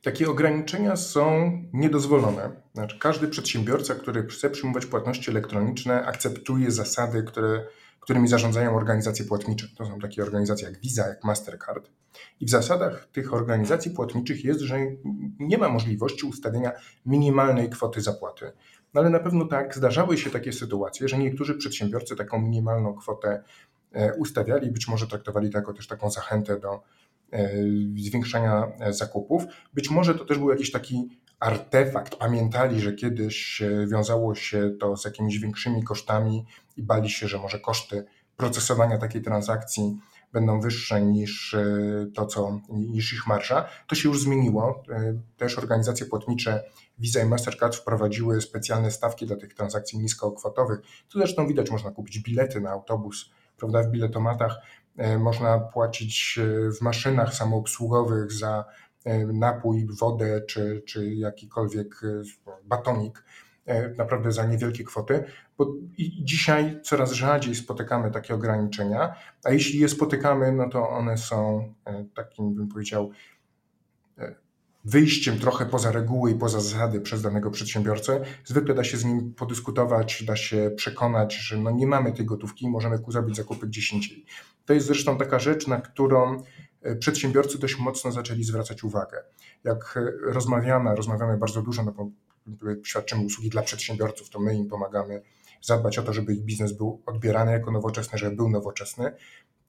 Takie 0.02 0.30
ograniczenia 0.30 0.96
są 0.96 1.52
niedozwolone. 1.72 2.50
Znaczy, 2.74 2.98
każdy 2.98 3.28
przedsiębiorca, 3.28 3.94
który 3.94 4.26
chce 4.26 4.50
przyjmować 4.50 4.86
płatności 4.86 5.30
elektroniczne, 5.30 6.06
akceptuje 6.06 6.70
zasady, 6.70 7.22
które, 7.22 7.66
którymi 8.00 8.28
zarządzają 8.28 8.76
organizacje 8.76 9.24
płatnicze. 9.24 9.68
To 9.76 9.86
są 9.86 9.98
takie 9.98 10.22
organizacje 10.22 10.68
jak 10.68 10.80
Visa, 10.80 11.08
jak 11.08 11.24
Mastercard. 11.24 11.90
I 12.40 12.46
w 12.46 12.50
zasadach 12.50 13.08
tych 13.12 13.34
organizacji 13.34 13.90
płatniczych 13.90 14.44
jest, 14.44 14.60
że 14.60 14.78
nie 15.38 15.58
ma 15.58 15.68
możliwości 15.68 16.26
ustawienia 16.26 16.72
minimalnej 17.06 17.70
kwoty 17.70 18.00
zapłaty. 18.00 18.52
No 18.94 19.00
ale 19.00 19.10
na 19.10 19.20
pewno 19.20 19.44
tak, 19.44 19.76
zdarzały 19.76 20.18
się 20.18 20.30
takie 20.30 20.52
sytuacje, 20.52 21.08
że 21.08 21.18
niektórzy 21.18 21.54
przedsiębiorcy 21.54 22.16
taką 22.16 22.42
minimalną 22.42 22.94
kwotę 22.94 23.42
e, 23.92 24.14
ustawiali, 24.14 24.70
być 24.70 24.88
może 24.88 25.06
traktowali 25.06 25.50
to 25.50 25.58
jako 25.58 25.72
też 25.72 25.86
taką 25.86 26.10
zachętę 26.10 26.60
do 26.60 26.82
E, 27.32 27.50
zwiększania 27.96 28.72
zakupów. 28.90 29.44
Być 29.74 29.90
może 29.90 30.14
to 30.14 30.24
też 30.24 30.38
był 30.38 30.50
jakiś 30.50 30.70
taki 30.70 31.08
artefakt. 31.40 32.16
Pamiętali, 32.16 32.80
że 32.80 32.92
kiedyś 32.92 33.62
wiązało 33.86 34.34
się 34.34 34.70
to 34.80 34.96
z 34.96 35.04
jakimiś 35.04 35.38
większymi 35.38 35.82
kosztami 35.84 36.46
i 36.76 36.82
bali 36.82 37.10
się, 37.10 37.28
że 37.28 37.38
może 37.38 37.58
koszty 37.58 38.04
procesowania 38.36 38.98
takiej 38.98 39.22
transakcji 39.22 39.98
będą 40.32 40.60
wyższe 40.60 41.02
niż 41.02 41.54
e, 41.54 41.64
to, 42.14 42.26
co 42.26 42.60
niż 42.68 43.12
ich 43.12 43.26
marsza. 43.26 43.68
To 43.86 43.94
się 43.94 44.08
już 44.08 44.22
zmieniło. 44.22 44.82
E, 44.90 45.20
też 45.36 45.58
organizacje 45.58 46.06
płatnicze 46.06 46.62
Visa 46.98 47.22
i 47.22 47.26
Mastercard 47.26 47.76
wprowadziły 47.76 48.40
specjalne 48.40 48.90
stawki 48.90 49.26
dla 49.26 49.36
tych 49.36 49.54
transakcji 49.54 49.98
niskokwotowych. 49.98 50.80
Tu 50.80 51.18
zresztą 51.18 51.46
widać, 51.46 51.70
można 51.70 51.90
kupić 51.90 52.18
bilety 52.18 52.60
na 52.60 52.70
autobus, 52.70 53.30
prawda, 53.56 53.82
w 53.82 53.90
biletomatach 53.90 54.56
E, 54.96 55.18
można 55.18 55.58
płacić 55.58 56.38
w 56.78 56.80
maszynach 56.80 57.34
samoobsługowych 57.34 58.32
za 58.32 58.64
napój, 59.32 59.86
wodę 60.00 60.40
czy, 60.40 60.82
czy 60.86 61.14
jakikolwiek 61.14 62.00
batonik, 62.64 63.24
naprawdę 63.96 64.32
za 64.32 64.44
niewielkie 64.44 64.84
kwoty, 64.84 65.24
bo 65.58 65.74
dzisiaj 66.24 66.80
coraz 66.82 67.12
rzadziej 67.12 67.54
spotykamy 67.54 68.10
takie 68.10 68.34
ograniczenia, 68.34 69.14
a 69.44 69.50
jeśli 69.50 69.78
je 69.78 69.88
spotykamy, 69.88 70.52
no 70.52 70.68
to 70.68 70.88
one 70.88 71.18
są 71.18 71.74
takim, 72.14 72.54
bym 72.54 72.68
powiedział, 72.68 73.10
wyjściem 74.84 75.38
trochę 75.38 75.66
poza 75.66 75.92
reguły 75.92 76.30
i 76.30 76.34
poza 76.34 76.60
zasady 76.60 77.00
przez 77.00 77.22
danego 77.22 77.50
przedsiębiorcę. 77.50 78.24
Zwykle 78.44 78.74
da 78.74 78.84
się 78.84 78.96
z 78.96 79.04
nim 79.04 79.34
podyskutować, 79.34 80.24
da 80.24 80.36
się 80.36 80.70
przekonać, 80.76 81.34
że 81.34 81.56
no 81.56 81.70
nie 81.70 81.86
mamy 81.86 82.12
tej 82.12 82.26
gotówki, 82.26 82.68
możemy 82.68 82.98
zrobić 83.08 83.36
zakupy 83.36 83.66
gdzieś 83.66 83.92
indziej. 83.92 84.24
To 84.66 84.72
jest 84.72 84.86
zresztą 84.86 85.18
taka 85.18 85.38
rzecz, 85.38 85.66
na 85.66 85.80
którą 85.80 86.42
e, 86.82 86.96
przedsiębiorcy 86.96 87.58
dość 87.58 87.78
mocno 87.78 88.12
zaczęli 88.12 88.44
zwracać 88.44 88.84
uwagę. 88.84 89.22
Jak 89.64 89.94
e, 89.96 90.32
rozmawiamy, 90.32 90.96
rozmawiamy 90.96 91.36
bardzo 91.36 91.62
dużo, 91.62 91.82
no 91.82 91.92
bo 91.92 92.10
świadczymy 92.84 93.24
usługi 93.24 93.50
dla 93.50 93.62
przedsiębiorców, 93.62 94.30
to 94.30 94.40
my 94.40 94.56
im 94.56 94.68
pomagamy 94.68 95.22
zadbać 95.62 95.98
o 95.98 96.02
to, 96.02 96.12
żeby 96.12 96.34
ich 96.34 96.42
biznes 96.42 96.72
był 96.72 97.02
odbierany 97.06 97.52
jako 97.52 97.70
nowoczesny, 97.70 98.18
żeby 98.18 98.36
był 98.36 98.48
nowoczesny, 98.48 99.12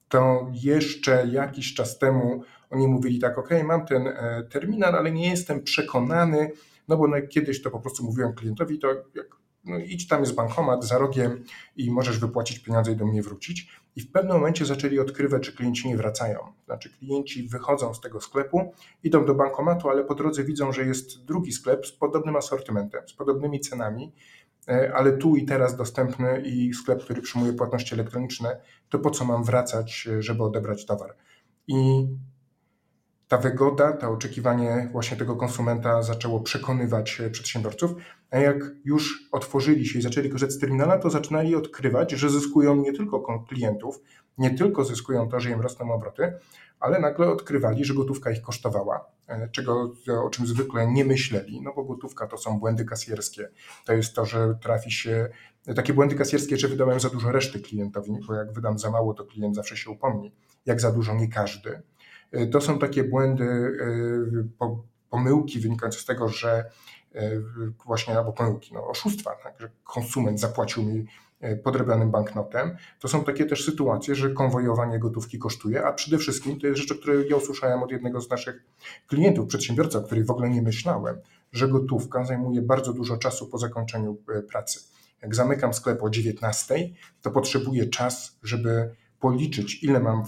to 0.08 0.50
jeszcze 0.52 1.26
jakiś 1.26 1.74
czas 1.74 1.98
temu 1.98 2.42
oni 2.70 2.88
mówili 2.88 3.18
tak, 3.18 3.38
ok, 3.38 3.48
mam 3.64 3.86
ten 3.86 4.06
e, 4.06 4.42
terminal, 4.50 4.94
ale 4.94 5.10
nie 5.10 5.30
jestem 5.30 5.62
przekonany, 5.62 6.50
no 6.88 6.96
bo 6.96 7.08
kiedyś 7.30 7.62
to 7.62 7.70
po 7.70 7.80
prostu 7.80 8.04
mówiłem 8.04 8.32
klientowi, 8.32 8.78
to 8.78 8.88
jak, 9.14 9.36
no 9.64 9.78
idź 9.78 10.08
tam 10.08 10.20
jest 10.20 10.34
bankomat 10.34 10.84
za 10.84 10.98
rogiem 10.98 11.44
i 11.76 11.90
możesz 11.90 12.18
wypłacić 12.18 12.58
pieniądze 12.58 12.92
i 12.92 12.96
do 12.96 13.06
mnie 13.06 13.22
wrócić. 13.22 13.81
I 13.96 14.00
w 14.00 14.12
pewnym 14.12 14.36
momencie 14.36 14.64
zaczęli 14.64 14.98
odkrywać, 14.98 15.46
że 15.46 15.52
klienci 15.52 15.88
nie 15.88 15.96
wracają. 15.96 16.38
Znaczy 16.64 16.90
klienci 16.90 17.48
wychodzą 17.48 17.94
z 17.94 18.00
tego 18.00 18.20
sklepu, 18.20 18.74
idą 19.02 19.24
do 19.26 19.34
bankomatu, 19.34 19.88
ale 19.88 20.04
po 20.04 20.14
drodze 20.14 20.44
widzą, 20.44 20.72
że 20.72 20.84
jest 20.84 21.24
drugi 21.24 21.52
sklep 21.52 21.86
z 21.86 21.92
podobnym 21.92 22.36
asortymentem, 22.36 23.08
z 23.08 23.12
podobnymi 23.12 23.60
cenami 23.60 24.12
E, 24.68 24.92
ale 24.94 25.12
tu 25.12 25.36
i 25.36 25.44
teraz 25.44 25.76
dostępny 25.76 26.42
i 26.46 26.74
sklep, 26.74 27.04
który 27.04 27.22
przyjmuje 27.22 27.52
płatności 27.52 27.94
elektroniczne, 27.94 28.60
to 28.88 28.98
po 28.98 29.10
co 29.10 29.24
mam 29.24 29.44
wracać, 29.44 30.08
e, 30.12 30.22
żeby 30.22 30.42
odebrać 30.42 30.86
towar? 30.86 31.16
I 31.66 32.06
ta 33.32 33.38
wygoda, 33.38 33.92
to 33.92 34.10
oczekiwanie 34.10 34.88
właśnie 34.92 35.16
tego 35.16 35.36
konsumenta 35.36 36.02
zaczęło 36.02 36.40
przekonywać 36.40 37.20
e, 37.20 37.30
przedsiębiorców, 37.30 37.94
a 38.30 38.38
jak 38.38 38.56
już 38.84 39.28
otworzyli 39.32 39.86
się 39.86 39.98
i 39.98 40.02
zaczęli 40.02 40.30
korzystać 40.30 40.56
z 40.56 40.60
terminala, 40.60 40.98
to 40.98 41.10
zaczynali 41.10 41.56
odkrywać, 41.56 42.10
że 42.10 42.30
zyskują 42.30 42.76
nie 42.76 42.92
tylko 42.92 43.44
klientów, 43.48 44.00
nie 44.38 44.50
tylko 44.50 44.84
zyskują 44.84 45.28
to, 45.28 45.40
że 45.40 45.50
im 45.50 45.60
rosną 45.60 45.92
obroty, 45.92 46.32
ale 46.80 47.00
nagle 47.00 47.30
odkrywali, 47.30 47.84
że 47.84 47.94
gotówka 47.94 48.30
ich 48.30 48.42
kosztowała, 48.42 49.06
e, 49.28 49.48
czego, 49.48 49.92
o 50.24 50.30
czym 50.30 50.46
zwykle 50.46 50.86
nie 50.86 51.04
myśleli, 51.04 51.62
no 51.62 51.72
bo 51.76 51.84
gotówka 51.84 52.26
to 52.26 52.38
są 52.38 52.58
błędy 52.58 52.84
kasjerskie. 52.84 53.48
To 53.84 53.92
jest 53.92 54.14
to, 54.14 54.26
że 54.26 54.54
trafi 54.62 54.90
się 54.90 55.28
takie 55.76 55.92
błędy 55.92 56.14
kasjerskie, 56.14 56.56
że 56.56 56.68
wydałem 56.68 57.00
za 57.00 57.08
dużo 57.08 57.32
reszty 57.32 57.60
klientowi, 57.60 58.12
bo 58.26 58.34
jak 58.34 58.52
wydam 58.52 58.78
za 58.78 58.90
mało, 58.90 59.14
to 59.14 59.24
klient 59.24 59.54
zawsze 59.54 59.76
się 59.76 59.90
upomni. 59.90 60.32
Jak 60.66 60.80
za 60.80 60.92
dużo, 60.92 61.14
nie 61.14 61.28
każdy. 61.28 61.82
E, 62.32 62.46
to 62.46 62.60
są 62.60 62.78
takie 62.78 63.04
błędy, 63.04 63.44
e, 64.60 64.68
pomyłki 65.10 65.60
wynikające 65.60 65.98
z 65.98 66.04
tego, 66.04 66.28
że 66.28 66.70
właśnie 67.86 68.18
albo 68.18 68.32
pomyłki, 68.32 68.74
no, 68.74 68.88
oszustwa, 68.88 69.30
tak, 69.42 69.60
że 69.60 69.70
konsument 69.84 70.40
zapłacił 70.40 70.82
mi 70.82 71.06
E, 71.42 71.56
podrobianym 71.56 72.10
banknotem. 72.10 72.76
To 73.00 73.08
są 73.08 73.24
takie 73.24 73.46
też 73.46 73.64
sytuacje, 73.64 74.14
że 74.14 74.30
konwojowanie 74.30 74.98
gotówki 74.98 75.38
kosztuje, 75.38 75.84
a 75.84 75.92
przede 75.92 76.18
wszystkim 76.18 76.60
to 76.60 76.66
jest 76.66 76.80
rzecz, 76.80 76.92
o 76.92 76.94
której 76.94 77.28
ja 77.28 77.36
usłyszałem 77.36 77.82
od 77.82 77.90
jednego 77.90 78.20
z 78.20 78.30
naszych 78.30 78.64
klientów, 79.06 79.48
przedsiębiorca, 79.48 79.98
o 79.98 80.02
której 80.02 80.24
w 80.24 80.30
ogóle 80.30 80.50
nie 80.50 80.62
myślałem, 80.62 81.16
że 81.52 81.68
gotówka 81.68 82.24
zajmuje 82.24 82.62
bardzo 82.62 82.92
dużo 82.92 83.16
czasu 83.16 83.46
po 83.46 83.58
zakończeniu 83.58 84.16
e, 84.28 84.42
pracy. 84.42 84.80
Jak 85.22 85.34
zamykam 85.34 85.74
sklep 85.74 86.02
o 86.02 86.10
19, 86.10 86.88
to 87.22 87.30
potrzebuję 87.30 87.86
czas, 87.86 88.38
żeby 88.42 88.94
policzyć, 89.22 89.84
ile 89.84 90.00
mam 90.00 90.22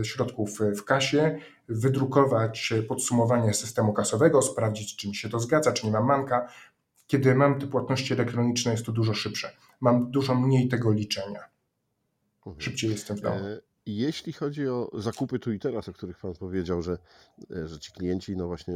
e, 0.00 0.04
środków 0.04 0.58
w 0.60 0.84
kasie, 0.84 1.38
wydrukować 1.68 2.72
podsumowanie 2.88 3.54
systemu 3.54 3.92
kasowego, 3.92 4.42
sprawdzić, 4.42 4.96
czy 4.96 5.08
mi 5.08 5.14
się 5.14 5.28
to 5.28 5.40
zgadza, 5.40 5.72
czy 5.72 5.86
nie 5.86 5.92
mam 5.92 6.04
manka. 6.04 6.48
Kiedy 7.06 7.34
mam 7.34 7.60
te 7.60 7.66
płatności 7.66 8.12
elektroniczne, 8.12 8.72
jest 8.72 8.86
to 8.86 8.92
dużo 8.92 9.14
szybsze 9.14 9.50
mam 9.80 10.10
dużo 10.10 10.34
mniej 10.34 10.68
tego 10.68 10.92
liczenia. 10.92 11.44
Mhm. 12.46 12.60
Szybciej 12.60 12.90
jestem 12.90 13.16
w 13.16 13.20
domu. 13.20 13.36
E, 13.36 13.60
jeśli 13.86 14.32
chodzi 14.32 14.68
o 14.68 14.90
zakupy 14.94 15.38
tu 15.38 15.52
i 15.52 15.58
teraz, 15.58 15.88
o 15.88 15.92
których 15.92 16.18
Pan 16.18 16.34
powiedział, 16.34 16.82
że, 16.82 16.98
e, 17.50 17.68
że 17.68 17.78
ci 17.78 17.92
klienci, 17.92 18.36
no 18.36 18.46
właśnie 18.46 18.74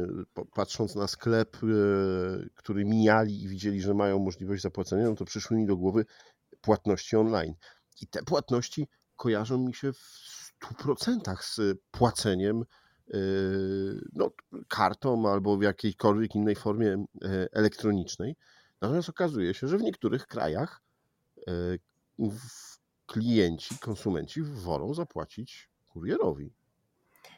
patrząc 0.53 0.95
na 0.95 1.07
sklep, 1.07 1.57
e, 1.63 1.67
który 2.55 2.85
mijali 2.85 3.43
i 3.43 3.47
widzieli, 3.47 3.81
że 3.81 3.93
mają 3.93 4.19
możliwość 4.19 4.63
zapłacenia, 4.63 5.09
no 5.09 5.15
to 5.15 5.25
przyszły 5.25 5.57
mi 5.57 5.65
do 5.65 5.77
głowy 5.77 6.05
płatności 6.61 7.15
online. 7.15 7.53
I 8.01 8.07
te 8.07 8.23
płatności 8.23 8.87
kojarzą 9.15 9.57
mi 9.57 9.73
się 9.73 9.93
w 9.93 9.99
100% 10.61 11.41
z 11.41 11.79
płaceniem 11.91 12.63
no, 14.13 14.31
kartą 14.67 15.31
albo 15.31 15.57
w 15.57 15.61
jakiejkolwiek 15.61 16.35
innej 16.35 16.55
formie 16.55 17.05
elektronicznej. 17.51 18.35
Natomiast 18.81 19.09
okazuje 19.09 19.53
się, 19.53 19.67
że 19.67 19.77
w 19.77 19.81
niektórych 19.81 20.27
krajach 20.27 20.85
E, 21.47 21.77
klienci, 23.05 23.77
konsumenci 23.79 24.41
wolą 24.41 24.93
zapłacić 24.93 25.69
kurierowi 25.87 26.53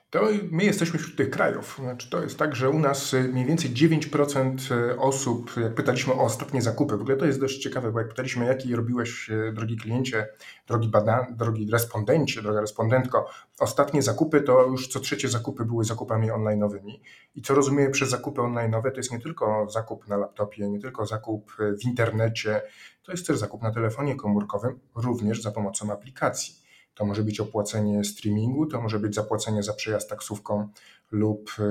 to 0.10 0.28
my 0.52 0.64
jesteśmy 0.64 1.00
wśród 1.00 1.18
tych 1.18 1.30
krajów. 1.30 1.78
Znaczy, 1.80 2.10
to 2.10 2.22
jest 2.22 2.40
tak, 2.40 2.56
że 2.56 2.70
u 2.70 2.80
nas 2.80 3.14
y, 3.14 3.24
mniej 3.24 3.46
więcej 3.46 3.72
9% 3.72 4.72
y, 4.72 5.00
osób, 5.00 5.52
jak 5.62 5.76
pytaliśmy 5.76 6.14
o 6.14 6.22
ostatnie 6.22 6.62
zakupy, 6.62 6.98
w 6.98 7.02
ogóle 7.02 7.18
to 7.18 7.26
jest 7.26 7.40
dość 7.40 7.58
ciekawe, 7.58 7.92
bo 7.92 8.00
jak 8.00 8.10
pytaliśmy, 8.10 8.46
jaki 8.46 8.76
robiłeś, 8.76 9.30
y, 9.30 9.52
drogi 9.54 9.78
kliencie, 9.78 10.28
drogi, 10.68 10.90
bada, 10.90 11.28
drogi 11.32 11.72
respondencie, 11.72 12.42
droga 12.42 12.62
respondentko, 12.62 13.30
ostatnie 13.60 14.02
zakupy, 14.02 14.42
to 14.42 14.66
już 14.66 14.88
co 14.88 15.00
trzecie 15.00 15.30
zakupy 15.30 15.66
były 15.66 15.86
zakupami 15.86 16.32
online'owymi. 16.32 17.00
I 17.36 17.42
co 17.42 17.56
rozumiem 17.56 17.92
przez 17.92 18.10
zakupy 18.10 18.42
online'owe, 18.42 18.92
to 18.92 18.98
jest 18.98 19.12
nie 19.12 19.20
tylko 19.20 19.68
zakup 19.70 20.08
na 20.08 20.18
laptopie, 20.18 20.70
nie 20.70 20.80
tylko 20.80 21.06
zakup 21.06 21.52
w 21.82 21.86
internecie, 21.86 22.62
to 23.04 23.12
jest 23.12 23.28
też 23.28 23.38
zakup 23.38 23.62
na 23.62 23.72
telefonie 23.72 24.16
komórkowym, 24.16 24.80
również 24.96 25.42
za 25.42 25.52
pomocą 25.52 25.92
aplikacji. 25.92 26.67
To 26.98 27.06
może 27.06 27.24
być 27.24 27.40
opłacenie 27.40 28.04
streamingu, 28.04 28.66
to 28.66 28.82
może 28.82 29.00
być 29.00 29.16
zapłacenie 29.16 29.64
za 29.64 29.74
przejazd 29.74 30.10
taksówką 30.10 30.68
lub 31.12 31.52
e, 31.60 31.64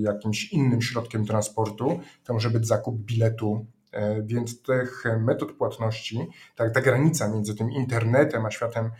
jakimś 0.00 0.52
innym 0.52 0.82
środkiem 0.82 1.26
transportu, 1.26 2.00
to 2.24 2.34
może 2.34 2.50
być 2.50 2.66
zakup 2.66 2.96
biletu. 2.96 3.66
E, 3.92 4.22
więc 4.22 4.62
tych 4.62 5.04
metod 5.20 5.52
płatności, 5.52 6.26
ta, 6.56 6.70
ta 6.70 6.80
granica 6.80 7.28
między 7.28 7.54
tym 7.54 7.70
internetem 7.70 8.46
a 8.46 8.50
światem 8.50 8.90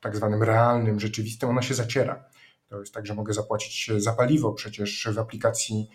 tak 0.00 0.16
zwanym 0.16 0.42
realnym, 0.42 1.00
rzeczywistym, 1.00 1.48
ona 1.48 1.62
się 1.62 1.74
zaciera. 1.74 2.24
To 2.68 2.80
jest 2.80 2.94
tak, 2.94 3.06
że 3.06 3.14
mogę 3.14 3.34
zapłacić 3.34 3.90
za 3.96 4.12
paliwo 4.12 4.52
przecież 4.52 5.08
w 5.12 5.18
aplikacji 5.18 5.88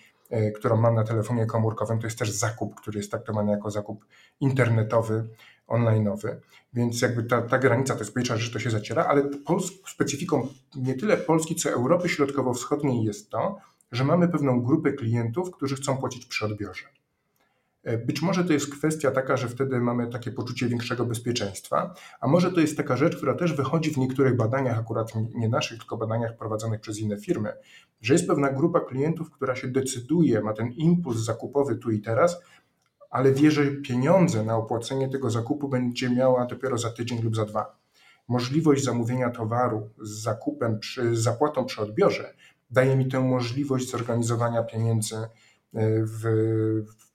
którą 0.56 0.78
mam 0.78 0.96
na 0.96 1.04
telefonie 1.04 1.46
komórkowym, 1.46 2.00
to 2.00 2.08
jest 2.08 2.20
też 2.20 2.32
zakup, 2.32 2.76
który 2.76 2.98
jest 2.98 3.12
traktowany 3.12 3.52
jako 3.52 3.72
zakup 3.72 4.06
internetowy, 4.40 5.30
online'owy, 5.68 6.36
więc 6.74 7.02
jakby 7.02 7.24
ta, 7.24 7.42
ta 7.42 7.60
granica 7.60 7.94
to 7.94 8.00
jest 8.00 8.14
pierwsza 8.14 8.38
że 8.38 8.52
to 8.52 8.60
się 8.60 8.70
zaciera, 8.70 9.06
ale 9.06 9.24
Pols- 9.24 9.90
specyfiką 9.92 10.48
nie 10.76 10.94
tyle 10.94 11.18
Polski, 11.18 11.56
co 11.56 11.70
Europy 11.70 12.10
Środkowo-Wschodniej 12.10 13.04
jest 13.04 13.30
to, 13.30 13.58
że 13.92 14.04
mamy 14.04 14.28
pewną 14.28 14.62
grupę 14.62 14.94
klientów, 14.94 15.52
którzy 15.52 15.76
chcą 15.76 15.98
płacić 15.98 16.26
przy 16.26 16.46
odbiorze. 16.46 16.84
E, 17.84 17.98
być 17.98 18.22
może 18.22 18.46
to 18.46 18.54
jest 18.54 18.72
kwestia 18.72 19.12
taka, 19.12 19.38
że 19.38 19.50
wtedy 19.50 19.80
mamy 19.80 20.08
takie 20.08 20.32
poczucie 20.32 20.68
większego 20.68 21.06
bezpieczeństwa, 21.06 21.94
a 22.22 22.28
może 22.28 22.52
to 22.52 22.60
jest 22.60 22.78
taka 22.78 22.98
rzecz, 22.98 23.18
która 23.18 23.34
też 23.34 23.54
wychodzi 23.54 23.92
w 23.94 23.98
niektórych 23.98 24.36
badaniach, 24.36 24.80
akurat 24.80 25.12
nie 25.36 25.50
naszych, 25.50 25.78
tylko 25.78 25.98
badaniach 25.98 26.38
prowadzonych 26.38 26.82
przez 26.82 27.00
inne 27.00 27.18
firmy, 27.18 27.54
że 28.02 28.14
jest 28.14 28.28
pewna 28.28 28.50
grupa 28.52 28.80
klientów, 28.80 29.32
która 29.32 29.56
się 29.56 29.68
decyduje, 29.68 30.42
ma 30.42 30.54
ten 30.54 30.72
impuls 30.72 31.18
zakupowy 31.18 31.76
tu 31.76 31.92
i 31.92 32.02
teraz, 32.02 32.42
ale 33.10 33.32
wie, 33.32 33.52
że 33.52 33.66
pieniądze 33.66 34.44
na 34.44 34.56
opłacenie 34.56 35.10
tego 35.10 35.30
zakupu 35.30 35.70
będzie 35.70 36.10
miała 36.10 36.46
dopiero 36.46 36.78
za 36.78 36.90
tydzień 36.90 37.22
lub 37.22 37.36
za 37.36 37.46
dwa. 37.46 37.78
Możliwość 38.28 38.84
zamówienia 38.84 39.30
towaru 39.30 39.90
z 40.02 40.22
zakupem, 40.22 40.80
przy, 40.80 41.16
z 41.16 41.20
zapłatą 41.20 41.66
przy 41.66 41.82
odbiorze 41.82 42.34
daje 42.72 42.96
mi 42.96 43.08
tę 43.08 43.20
możliwość 43.20 43.90
zorganizowania 43.90 44.64
pieniędzy 44.64 45.16
e, 45.16 45.30
w, 46.04 46.24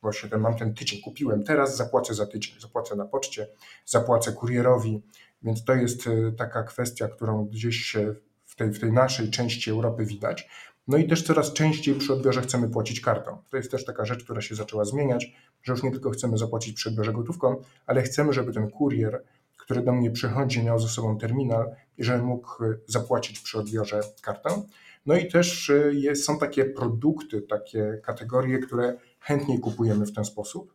właśnie 0.02 0.28
ten, 0.28 0.40
mam 0.40 0.56
ten 0.56 0.74
tydzień, 0.74 1.00
kupiłem 1.00 1.44
teraz, 1.44 1.76
zapłacę 1.76 2.14
za 2.14 2.26
tydzień, 2.26 2.60
zapłacę 2.60 2.96
na 2.96 3.04
poczcie, 3.04 3.48
zapłacę 3.86 4.32
kurierowi, 4.32 5.02
więc 5.42 5.64
to 5.64 5.74
jest 5.74 6.06
e, 6.06 6.32
taka 6.32 6.62
kwestia, 6.62 7.08
którą 7.08 7.44
gdzieś 7.44 7.76
się 7.76 8.14
w 8.44 8.56
tej, 8.56 8.72
w 8.72 8.80
tej 8.80 8.92
naszej 8.92 9.30
części 9.30 9.70
Europy 9.70 10.06
widać. 10.06 10.48
No 10.88 10.96
i 10.96 11.08
też 11.08 11.22
coraz 11.22 11.52
częściej 11.52 11.94
przy 11.94 12.12
odbiorze 12.12 12.42
chcemy 12.42 12.68
płacić 12.68 13.00
kartą. 13.00 13.38
To 13.50 13.56
jest 13.56 13.70
też 13.70 13.84
taka 13.84 14.04
rzecz, 14.04 14.24
która 14.24 14.40
się 14.40 14.54
zaczęła 14.54 14.84
zmieniać, 14.84 15.32
że 15.62 15.72
już 15.72 15.82
nie 15.82 15.90
tylko 15.90 16.10
chcemy 16.10 16.38
zapłacić 16.38 16.76
przy 16.76 16.88
odbiorze 16.88 17.12
gotówką, 17.12 17.56
ale 17.86 18.02
chcemy, 18.02 18.32
żeby 18.32 18.52
ten 18.52 18.70
kurier, 18.70 19.24
który 19.56 19.82
do 19.82 19.92
mnie 19.92 20.10
przychodzi, 20.10 20.62
miał 20.62 20.78
ze 20.78 20.88
sobą 20.88 21.18
terminal 21.18 21.70
i 21.98 22.04
żeby 22.04 22.22
mógł 22.22 22.48
zapłacić 22.86 23.40
przy 23.40 23.58
odbiorze 23.58 24.00
kartą. 24.22 24.66
No 25.06 25.16
i 25.16 25.28
też 25.28 25.70
y, 25.70 25.92
jest, 25.94 26.24
są 26.24 26.38
takie 26.38 26.64
produkty, 26.64 27.42
takie 27.42 28.00
kategorie, 28.04 28.58
które 28.58 28.96
chętniej 29.20 29.60
kupujemy 29.60 30.06
w 30.06 30.12
ten 30.12 30.24
sposób. 30.24 30.74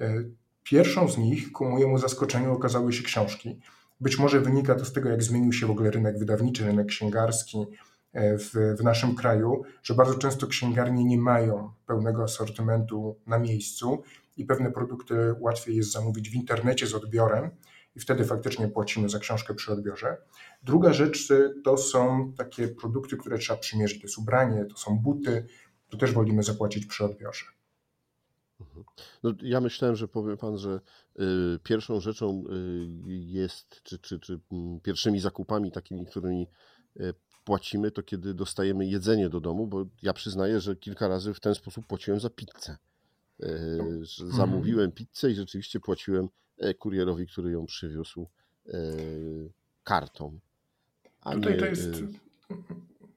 Y, 0.00 0.30
pierwszą 0.62 1.08
z 1.08 1.18
nich, 1.18 1.52
ku 1.52 1.64
mojemu 1.64 1.98
zaskoczeniu, 1.98 2.52
okazały 2.52 2.92
się 2.92 3.02
książki. 3.02 3.60
Być 4.00 4.18
może 4.18 4.40
wynika 4.40 4.74
to 4.74 4.84
z 4.84 4.92
tego, 4.92 5.08
jak 5.08 5.22
zmienił 5.22 5.52
się 5.52 5.66
w 5.66 5.70
ogóle 5.70 5.90
rynek 5.90 6.18
wydawniczy, 6.18 6.64
rynek 6.64 6.86
księgarski, 6.86 7.66
E, 7.68 7.89
w, 8.14 8.76
w 8.78 8.84
naszym 8.84 9.14
kraju, 9.14 9.62
że 9.82 9.94
bardzo 9.94 10.14
często 10.14 10.46
księgarnie 10.46 11.04
nie 11.04 11.18
mają 11.18 11.72
pełnego 11.86 12.22
asortymentu 12.22 13.16
na 13.26 13.38
miejscu 13.38 14.02
i 14.36 14.44
pewne 14.44 14.72
produkty 14.72 15.14
łatwiej 15.40 15.76
jest 15.76 15.92
zamówić 15.92 16.30
w 16.30 16.34
internecie 16.34 16.86
z 16.86 16.94
odbiorem 16.94 17.50
i 17.96 18.00
wtedy 18.00 18.24
faktycznie 18.24 18.68
płacimy 18.68 19.08
za 19.08 19.18
książkę 19.18 19.54
przy 19.54 19.72
odbiorze. 19.72 20.16
Druga 20.62 20.92
rzecz 20.92 21.30
e, 21.30 21.50
to 21.64 21.78
są 21.78 22.32
takie 22.36 22.68
produkty, 22.68 23.16
które 23.16 23.38
trzeba 23.38 23.58
przymierzyć. 23.58 24.00
To 24.00 24.06
jest 24.06 24.18
ubranie, 24.18 24.64
to 24.64 24.76
są 24.76 24.98
buty, 24.98 25.46
to 25.88 25.96
też 25.96 26.12
wolimy 26.12 26.42
zapłacić 26.42 26.86
przy 26.86 27.04
odbiorze. 27.04 27.44
Mhm. 28.60 28.84
No, 29.22 29.32
ja 29.42 29.60
myślałem, 29.60 29.96
że 29.96 30.08
powie 30.08 30.36
Pan, 30.36 30.58
że 30.58 30.80
y, 31.20 31.58
pierwszą 31.62 32.00
rzeczą 32.00 32.44
y, 33.06 33.12
jest, 33.12 33.82
czy, 33.82 33.98
czy, 33.98 34.20
czy 34.20 34.40
mm, 34.52 34.80
pierwszymi 34.80 35.20
zakupami 35.20 35.72
takimi, 35.72 36.06
którymi 36.06 36.46
y, 37.00 37.14
płacimy, 37.44 37.90
to 37.90 38.02
kiedy 38.02 38.34
dostajemy 38.34 38.86
jedzenie 38.86 39.28
do 39.28 39.40
domu, 39.40 39.66
bo 39.66 39.86
ja 40.02 40.12
przyznaję, 40.12 40.60
że 40.60 40.76
kilka 40.76 41.08
razy 41.08 41.34
w 41.34 41.40
ten 41.40 41.54
sposób 41.54 41.86
płaciłem 41.86 42.20
za 42.20 42.30
pizzę. 42.30 42.76
E, 43.42 43.46
mhm. 43.46 44.04
Zamówiłem 44.36 44.92
pizzę 44.92 45.30
i 45.30 45.34
rzeczywiście 45.34 45.80
płaciłem 45.80 46.28
e, 46.58 46.74
kurierowi, 46.74 47.26
który 47.26 47.50
ją 47.50 47.66
przywiózł 47.66 48.26
e, 48.68 48.72
kartą. 49.84 50.38
A 51.20 51.34
Tutaj 51.34 51.52
nie, 51.52 51.58
to 51.58 51.66
jest. 51.66 51.88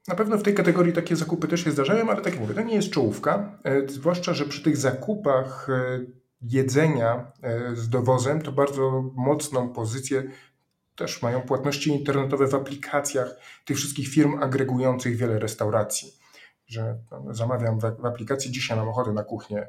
Na 0.08 0.14
pewno 0.14 0.38
w 0.38 0.42
tej 0.42 0.54
kategorii 0.54 0.92
takie 0.92 1.16
zakupy 1.16 1.48
też 1.48 1.64
się 1.64 1.70
zdarzają, 1.70 2.10
ale 2.10 2.22
tak 2.22 2.32
jak 2.32 2.40
mówię, 2.40 2.54
to 2.54 2.62
nie 2.62 2.74
jest 2.74 2.90
czołówka. 2.90 3.58
Zwłaszcza, 3.88 4.34
że 4.34 4.44
przy 4.44 4.62
tych 4.62 4.76
zakupach 4.76 5.68
jedzenia 6.42 7.32
z 7.74 7.88
dowozem 7.88 8.42
to 8.42 8.52
bardzo 8.52 9.10
mocną 9.14 9.68
pozycję 9.72 10.30
też 10.96 11.22
mają 11.22 11.40
płatności 11.40 11.90
internetowe 11.90 12.46
w 12.46 12.54
aplikacjach 12.54 13.36
tych 13.64 13.76
wszystkich 13.76 14.08
firm 14.08 14.42
agregujących 14.42 15.16
wiele 15.16 15.38
restauracji. 15.38 16.12
Że 16.66 16.98
zamawiam 17.30 17.80
w 17.80 18.06
aplikacji, 18.06 18.52
dzisiaj 18.52 18.76
mam 18.76 18.88
ochotę 18.88 19.12
na 19.12 19.24
kuchnię 19.24 19.68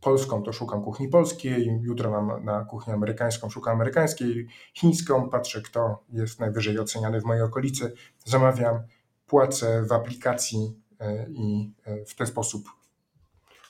polską, 0.00 0.42
to 0.42 0.52
szukam 0.52 0.82
kuchni 0.82 1.08
polskiej, 1.08 1.78
jutro 1.82 2.10
mam 2.10 2.44
na 2.44 2.64
kuchnię 2.64 2.94
amerykańską, 2.94 3.50
szukam 3.50 3.74
amerykańskiej, 3.74 4.48
chińską, 4.74 5.30
patrzę 5.30 5.62
kto 5.62 6.04
jest 6.08 6.40
najwyżej 6.40 6.78
oceniany 6.78 7.20
w 7.20 7.24
mojej 7.24 7.42
okolicy, 7.42 7.92
zamawiam, 8.24 8.82
płacę 9.26 9.82
w 9.82 9.92
aplikacji 9.92 10.80
e, 11.00 11.26
i 11.30 11.74
e, 11.84 12.04
w 12.04 12.14
ten 12.14 12.26
sposób 12.26 12.68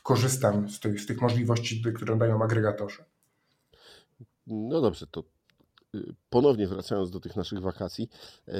korzystam 0.03 0.69
z 0.69 0.81
tych, 0.81 1.01
z 1.01 1.07
tych 1.07 1.21
możliwości, 1.21 1.83
które 1.95 2.17
dają 2.17 2.43
agregatorzy. 2.43 3.05
No 4.47 4.81
dobrze, 4.81 5.07
to 5.07 5.23
ponownie 6.31 6.69
wracając 6.69 7.11
do 7.11 7.21
tych 7.21 7.37
naszych 7.37 7.61
wakacji, 7.61 8.09
e, 8.49 8.53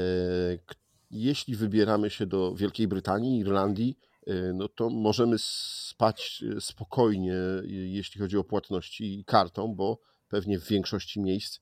jeśli 1.11 1.57
wybieramy 1.57 2.11
się 2.11 2.27
do 2.27 2.55
Wielkiej 2.55 2.89
Brytanii, 2.89 3.39
Irlandii, 3.39 3.99
e, 4.27 4.53
no 4.53 4.69
to 4.69 4.91
możemy 4.91 5.37
spać 5.39 6.45
spokojnie, 6.61 7.35
jeśli 7.69 8.21
chodzi 8.21 8.37
o 8.37 8.45
płatności 8.45 9.25
kartą, 9.27 9.75
bo 9.75 9.99
pewnie 10.29 10.59
w 10.59 10.69
większości 10.69 11.21
miejsc 11.21 11.61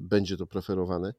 będzie 0.00 0.36
to 0.36 0.46
preferowane. 0.46 1.14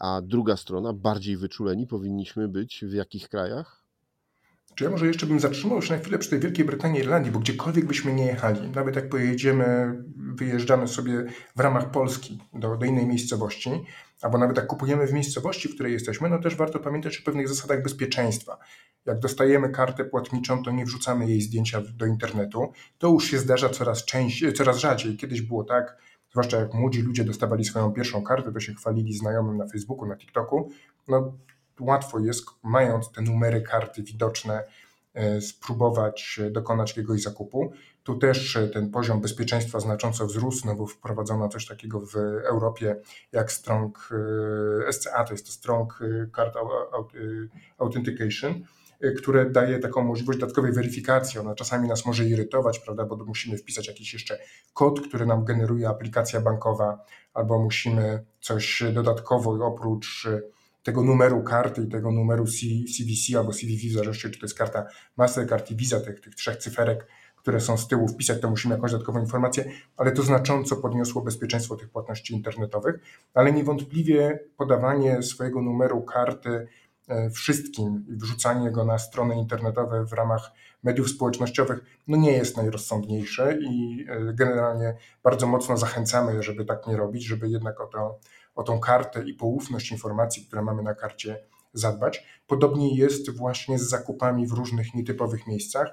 A 0.00 0.20
druga 0.22 0.56
strona, 0.56 0.92
bardziej 0.92 1.36
wyczuleni 1.36 1.86
powinniśmy 1.86 2.48
być 2.48 2.84
w 2.84 2.92
jakich 2.92 3.28
krajach? 3.28 3.77
Czy 4.78 4.84
ja 4.84 4.90
może 4.90 5.06
jeszcze 5.06 5.26
bym 5.26 5.40
zatrzymał 5.40 5.82
się 5.82 5.94
na 5.94 6.00
chwilę 6.00 6.18
przy 6.18 6.30
tej 6.30 6.40
Wielkiej 6.40 6.64
Brytanii 6.64 7.00
i 7.00 7.02
Irlandii, 7.02 7.32
bo 7.32 7.38
gdziekolwiek 7.38 7.86
byśmy 7.86 8.12
nie 8.12 8.26
jechali, 8.26 8.70
nawet 8.70 8.96
jak 8.96 9.08
pojedziemy, 9.08 9.96
wyjeżdżamy 10.16 10.88
sobie 10.88 11.24
w 11.56 11.60
ramach 11.60 11.90
Polski 11.90 12.38
do, 12.54 12.76
do 12.76 12.86
innej 12.86 13.06
miejscowości, 13.06 13.70
albo 14.22 14.38
nawet 14.38 14.56
jak 14.56 14.66
kupujemy 14.66 15.06
w 15.06 15.12
miejscowości, 15.12 15.68
w 15.68 15.74
której 15.74 15.92
jesteśmy, 15.92 16.28
no 16.28 16.38
też 16.38 16.56
warto 16.56 16.78
pamiętać 16.78 17.18
o 17.18 17.24
pewnych 17.24 17.48
zasadach 17.48 17.82
bezpieczeństwa. 17.82 18.58
Jak 19.06 19.18
dostajemy 19.18 19.68
kartę 19.68 20.04
płatniczą, 20.04 20.62
to 20.62 20.70
nie 20.70 20.84
wrzucamy 20.84 21.28
jej 21.28 21.40
zdjęcia 21.42 21.80
do 21.96 22.06
internetu. 22.06 22.72
To 22.98 23.08
już 23.08 23.24
się 23.24 23.38
zdarza 23.38 23.68
coraz 23.68 24.04
częściej, 24.04 24.52
coraz 24.52 24.78
rzadziej. 24.78 25.16
Kiedyś 25.16 25.42
było 25.42 25.64
tak, 25.64 25.96
zwłaszcza 26.30 26.56
jak 26.56 26.74
młodzi 26.74 27.02
ludzie 27.02 27.24
dostawali 27.24 27.64
swoją 27.64 27.92
pierwszą 27.92 28.22
kartę, 28.22 28.52
to 28.52 28.60
się 28.60 28.74
chwalili 28.74 29.14
znajomym 29.14 29.56
na 29.56 29.66
Facebooku, 29.66 30.06
na 30.06 30.16
TikToku. 30.16 30.70
No, 31.08 31.32
łatwo 31.80 32.18
jest, 32.18 32.44
mając 32.62 33.12
te 33.12 33.22
numery 33.22 33.62
karty 33.62 34.02
widoczne, 34.02 34.64
e, 35.14 35.40
spróbować 35.40 36.40
dokonać 36.50 36.90
jakiegoś 36.90 37.22
zakupu. 37.22 37.72
Tu 38.02 38.18
też 38.18 38.56
e, 38.56 38.68
ten 38.68 38.90
poziom 38.90 39.20
bezpieczeństwa 39.20 39.80
znacząco 39.80 40.26
wzrósł, 40.26 40.66
no 40.66 40.74
bo 40.74 40.86
wprowadzono 40.86 41.48
coś 41.48 41.66
takiego 41.66 42.00
w 42.00 42.16
Europie 42.44 42.96
jak 43.32 43.52
Strong 43.52 44.10
e, 44.88 44.92
SCA, 44.92 45.24
to 45.24 45.34
jest 45.34 45.46
to 45.46 45.52
Strong 45.52 45.98
Card 46.36 46.54
Authentication, 47.78 48.62
które 49.18 49.50
daje 49.50 49.78
taką 49.78 50.04
możliwość 50.04 50.38
dodatkowej 50.38 50.72
weryfikacji. 50.72 51.40
Ona 51.40 51.54
czasami 51.54 51.88
nas 51.88 52.06
może 52.06 52.24
irytować, 52.24 52.78
prawda, 52.78 53.04
bo 53.04 53.16
musimy 53.16 53.56
wpisać 53.56 53.88
jakiś 53.88 54.12
jeszcze 54.12 54.38
kod, 54.74 55.00
który 55.00 55.26
nam 55.26 55.44
generuje 55.44 55.88
aplikacja 55.88 56.40
bankowa, 56.40 57.04
albo 57.34 57.58
musimy 57.58 58.24
coś 58.40 58.82
dodatkowo 58.92 59.66
oprócz 59.66 60.28
tego 60.88 61.04
numeru 61.04 61.42
karty 61.42 61.82
i 61.82 61.88
tego 61.88 62.12
numeru 62.12 62.44
CVC 62.96 63.38
albo 63.38 63.52
CVV, 63.52 63.88
w 63.88 63.92
zależności 63.92 64.30
czy 64.30 64.40
to 64.40 64.46
jest 64.46 64.58
karta 64.58 64.86
Mastercard 65.16 65.70
i 65.70 65.76
Visa, 65.76 66.00
tych, 66.00 66.20
tych 66.20 66.34
trzech 66.34 66.56
cyferek, 66.56 67.06
które 67.36 67.60
są 67.60 67.78
z 67.78 67.88
tyłu 67.88 68.08
wpisać, 68.08 68.40
to 68.40 68.50
musimy 68.50 68.74
jakąś 68.74 68.92
dodatkową 68.92 69.20
informację, 69.20 69.64
ale 69.96 70.12
to 70.12 70.22
znacząco 70.22 70.76
podniosło 70.76 71.22
bezpieczeństwo 71.22 71.76
tych 71.76 71.90
płatności 71.90 72.34
internetowych, 72.34 72.94
ale 73.34 73.52
niewątpliwie 73.52 74.38
podawanie 74.56 75.22
swojego 75.22 75.62
numeru 75.62 76.02
karty 76.02 76.66
e, 77.08 77.30
wszystkim 77.30 78.04
i 78.08 78.16
wrzucanie 78.16 78.70
go 78.70 78.84
na 78.84 78.98
strony 78.98 79.34
internetowe 79.34 80.04
w 80.04 80.12
ramach 80.12 80.50
mediów 80.82 81.10
społecznościowych 81.10 81.80
no 82.06 82.16
nie 82.16 82.32
jest 82.32 82.56
najrozsądniejsze 82.56 83.58
i 83.60 84.06
e, 84.08 84.32
generalnie 84.34 84.94
bardzo 85.22 85.46
mocno 85.46 85.76
zachęcamy, 85.76 86.42
żeby 86.42 86.64
tak 86.64 86.86
nie 86.86 86.96
robić, 86.96 87.24
żeby 87.24 87.48
jednak 87.48 87.80
o 87.80 87.86
to 87.86 88.18
o 88.58 88.62
tą 88.62 88.80
kartę 88.80 89.24
i 89.24 89.34
poufność 89.34 89.92
informacji, 89.92 90.44
które 90.46 90.62
mamy 90.62 90.82
na 90.82 90.94
karcie 90.94 91.40
zadbać. 91.72 92.26
Podobnie 92.46 92.96
jest 92.96 93.30
właśnie 93.30 93.78
z 93.78 93.82
zakupami 93.82 94.46
w 94.46 94.52
różnych 94.52 94.94
nietypowych 94.94 95.46
miejscach. 95.46 95.88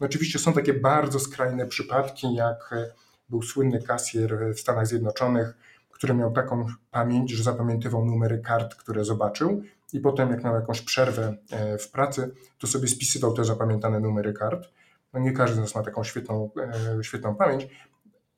No 0.00 0.06
oczywiście 0.06 0.38
są 0.38 0.52
takie 0.52 0.74
bardzo 0.74 1.20
skrajne 1.20 1.66
przypadki, 1.66 2.34
jak 2.34 2.72
e, 2.72 2.92
był 3.28 3.42
słynny 3.42 3.82
kasjer 3.82 4.38
w 4.54 4.60
Stanach 4.60 4.86
Zjednoczonych, 4.86 5.54
który 5.90 6.14
miał 6.14 6.32
taką 6.32 6.66
pamięć, 6.90 7.30
że 7.30 7.42
zapamiętywał 7.42 8.04
numery 8.04 8.38
kart, 8.38 8.74
które 8.74 9.04
zobaczył 9.04 9.62
i 9.92 10.00
potem 10.00 10.30
jak 10.30 10.44
miał 10.44 10.54
jakąś 10.54 10.80
przerwę 10.80 11.36
e, 11.50 11.78
w 11.78 11.90
pracy, 11.90 12.34
to 12.58 12.66
sobie 12.66 12.88
spisywał 12.88 13.32
te 13.34 13.44
zapamiętane 13.44 14.00
numery 14.00 14.32
kart. 14.32 14.68
no 15.12 15.20
nie 15.20 15.32
każdy 15.32 15.56
z 15.56 15.58
nas 15.58 15.74
ma 15.74 15.82
taką 15.82 16.04
świetną, 16.04 16.50
e, 16.98 17.04
świetną 17.04 17.34
pamięć. 17.34 17.68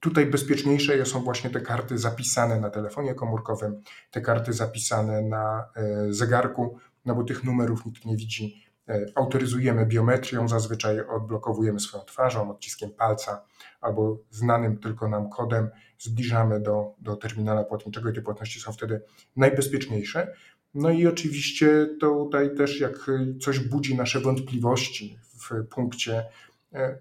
Tutaj 0.02 0.26
bezpieczniejsze 0.26 1.06
są 1.06 1.20
właśnie 1.20 1.50
te 1.50 1.60
karty 1.60 1.98
zapisane 1.98 2.60
na 2.60 2.70
telefonie 2.70 3.14
komórkowym, 3.14 3.82
te 4.10 4.20
karty 4.20 4.52
zapisane 4.52 5.22
na 5.22 5.64
e, 5.76 6.12
zegarku, 6.12 6.78
no 7.04 7.14
bo 7.14 7.24
tych 7.24 7.44
numerów 7.44 7.86
nikt 7.86 8.04
nie 8.04 8.16
widzi. 8.16 8.66
E, 8.88 9.06
autoryzujemy 9.14 9.86
biometrią, 9.86 10.48
zazwyczaj 10.48 11.00
odblokowujemy 11.00 11.80
swoją 11.80 12.04
twarzą, 12.04 12.50
odciskiem 12.50 12.90
palca 12.90 13.44
albo 13.80 14.18
znanym 14.30 14.78
tylko 14.78 15.08
nam 15.08 15.30
kodem, 15.30 15.70
zbliżamy 15.98 16.60
do, 16.60 16.94
do 16.98 17.16
terminala 17.16 17.64
płatniczego 17.64 18.10
i 18.10 18.12
te 18.12 18.22
płatności 18.22 18.60
są 18.60 18.72
wtedy 18.72 19.02
najbezpieczniejsze. 19.36 20.34
No 20.74 20.90
i 20.90 21.06
oczywiście 21.06 21.86
tutaj 22.00 22.54
też 22.54 22.80
jak 22.80 23.10
coś 23.40 23.58
budzi 23.58 23.96
nasze 23.96 24.20
wątpliwości 24.20 25.18
w 25.22 25.66
punkcie, 25.66 26.24
e, 26.72 26.98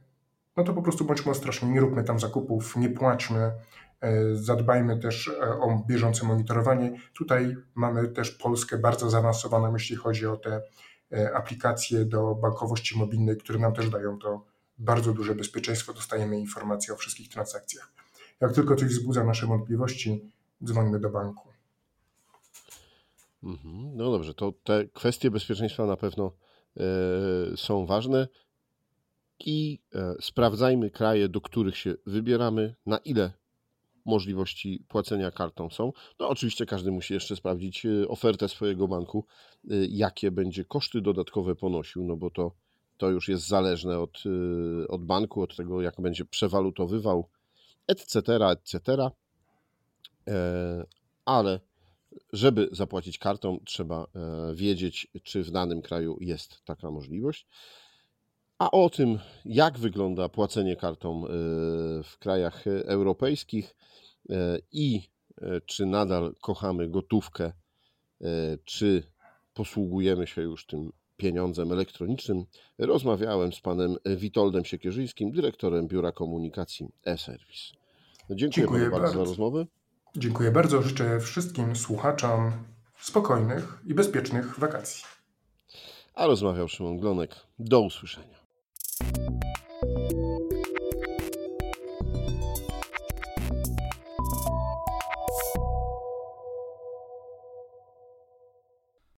no 0.57 0.63
to 0.63 0.73
po 0.73 0.81
prostu 0.81 1.05
bądźmy 1.05 1.31
ostrożni, 1.31 1.69
nie 1.69 1.79
róbmy 1.79 2.03
tam 2.03 2.19
zakupów, 2.19 2.75
nie 2.75 2.89
płaćmy, 2.89 3.51
e, 4.01 4.35
zadbajmy 4.35 4.97
też 4.97 5.27
e, 5.27 5.49
o 5.49 5.83
bieżące 5.87 6.25
monitorowanie. 6.25 6.99
Tutaj 7.13 7.55
mamy 7.75 8.07
też 8.07 8.31
Polskę 8.31 8.77
bardzo 8.77 9.09
zaawansowaną, 9.09 9.73
jeśli 9.73 9.95
chodzi 9.95 10.27
o 10.27 10.37
te 10.37 10.61
aplikacje 11.33 12.05
do 12.05 12.35
bankowości 12.35 12.97
mobilnej, 12.97 13.37
które 13.37 13.59
nam 13.59 13.73
też 13.73 13.89
dają 13.89 14.19
to 14.19 14.45
bardzo 14.77 15.13
duże 15.13 15.35
bezpieczeństwo, 15.35 15.93
dostajemy 15.93 16.39
informacje 16.39 16.93
o 16.93 16.97
wszystkich 16.97 17.29
transakcjach. 17.29 17.93
Jak 18.41 18.53
tylko 18.53 18.75
coś 18.75 18.89
wzbudza 18.89 19.23
nasze 19.23 19.47
wątpliwości, 19.47 20.31
dzwońmy 20.63 20.99
do 20.99 21.09
banku. 21.09 21.49
Mhm. 23.43 23.97
No 23.97 24.11
dobrze, 24.11 24.33
to 24.33 24.53
te 24.63 24.85
kwestie 24.87 25.31
bezpieczeństwa 25.31 25.85
na 25.85 25.97
pewno 25.97 26.31
e, 26.77 26.83
są 27.57 27.85
ważne 27.85 28.27
i 29.45 29.79
e, 29.95 30.15
sprawdzajmy 30.21 30.89
kraje, 30.89 31.29
do 31.29 31.41
których 31.41 31.77
się 31.77 31.95
wybieramy, 32.05 32.75
na 32.85 32.97
ile 32.97 33.31
możliwości 34.05 34.85
płacenia 34.87 35.31
kartą 35.31 35.69
są. 35.69 35.93
No 36.19 36.29
oczywiście 36.29 36.65
każdy 36.65 36.91
musi 36.91 37.13
jeszcze 37.13 37.35
sprawdzić 37.35 37.85
e, 37.85 38.07
ofertę 38.07 38.49
swojego 38.49 38.87
banku, 38.87 39.25
jakie 39.89 40.31
będzie 40.31 40.65
koszty 40.65 41.01
dodatkowe 41.01 41.55
ponosił, 41.55 42.03
no 42.03 42.15
bo 42.15 42.29
to, 42.29 42.51
to 42.97 43.09
już 43.09 43.29
jest 43.29 43.47
zależne 43.47 43.99
od, 43.99 44.23
od 44.89 45.05
banku, 45.05 45.41
od 45.41 45.55
tego 45.55 45.81
jak 45.81 46.01
będzie 46.01 46.25
przewalutowywał, 46.25 47.29
etc., 47.87 48.21
etc. 48.51 49.09
Ale 51.25 51.59
żeby 52.33 52.69
zapłacić 52.71 53.17
kartą, 53.17 53.59
trzeba 53.65 54.07
e, 54.15 54.55
wiedzieć, 54.55 55.07
czy 55.23 55.43
w 55.43 55.51
danym 55.51 55.81
kraju 55.81 56.17
jest 56.21 56.61
taka 56.65 56.91
możliwość. 56.91 57.47
A 58.61 58.71
o 58.71 58.89
tym, 58.89 59.19
jak 59.45 59.77
wygląda 59.77 60.29
płacenie 60.29 60.75
kartą 60.75 61.25
e, 61.25 61.29
w 62.03 62.17
krajach 62.19 62.67
europejskich 62.67 63.75
e, 64.29 64.57
i 64.71 65.09
czy 65.65 65.85
nadal 65.85 66.35
kochamy 66.41 66.89
gotówkę, 66.89 67.51
czy 68.65 69.03
posługujemy 69.53 70.27
się 70.27 70.41
już 70.41 70.65
tym 70.65 70.91
pieniądzem 71.17 71.71
elektronicznym, 71.71 72.45
rozmawiałem 72.77 73.53
z 73.53 73.61
panem 73.61 73.95
Witoldem 74.05 74.65
Siekierzyńskim, 74.65 75.31
dyrektorem 75.31 75.87
Biura 75.87 76.11
Komunikacji 76.11 76.87
e-Service. 77.05 77.73
Dziękuję, 78.29 78.49
Dziękuję 78.49 78.83
bardzo, 78.83 78.99
bardzo 78.99 79.19
za 79.19 79.23
rozmowę. 79.23 79.65
Dziękuję 80.15 80.51
bardzo. 80.51 80.81
Życzę 80.81 81.19
wszystkim 81.19 81.75
słuchaczom 81.75 82.51
spokojnych 82.99 83.79
i 83.85 83.93
bezpiecznych 83.93 84.59
wakacji. 84.59 85.03
A 86.13 86.25
rozmawiał 86.25 86.67
Szymon 86.67 86.97
Glonek. 86.97 87.35
Do 87.59 87.81
usłyszenia. 87.81 88.40
you 89.01 89.40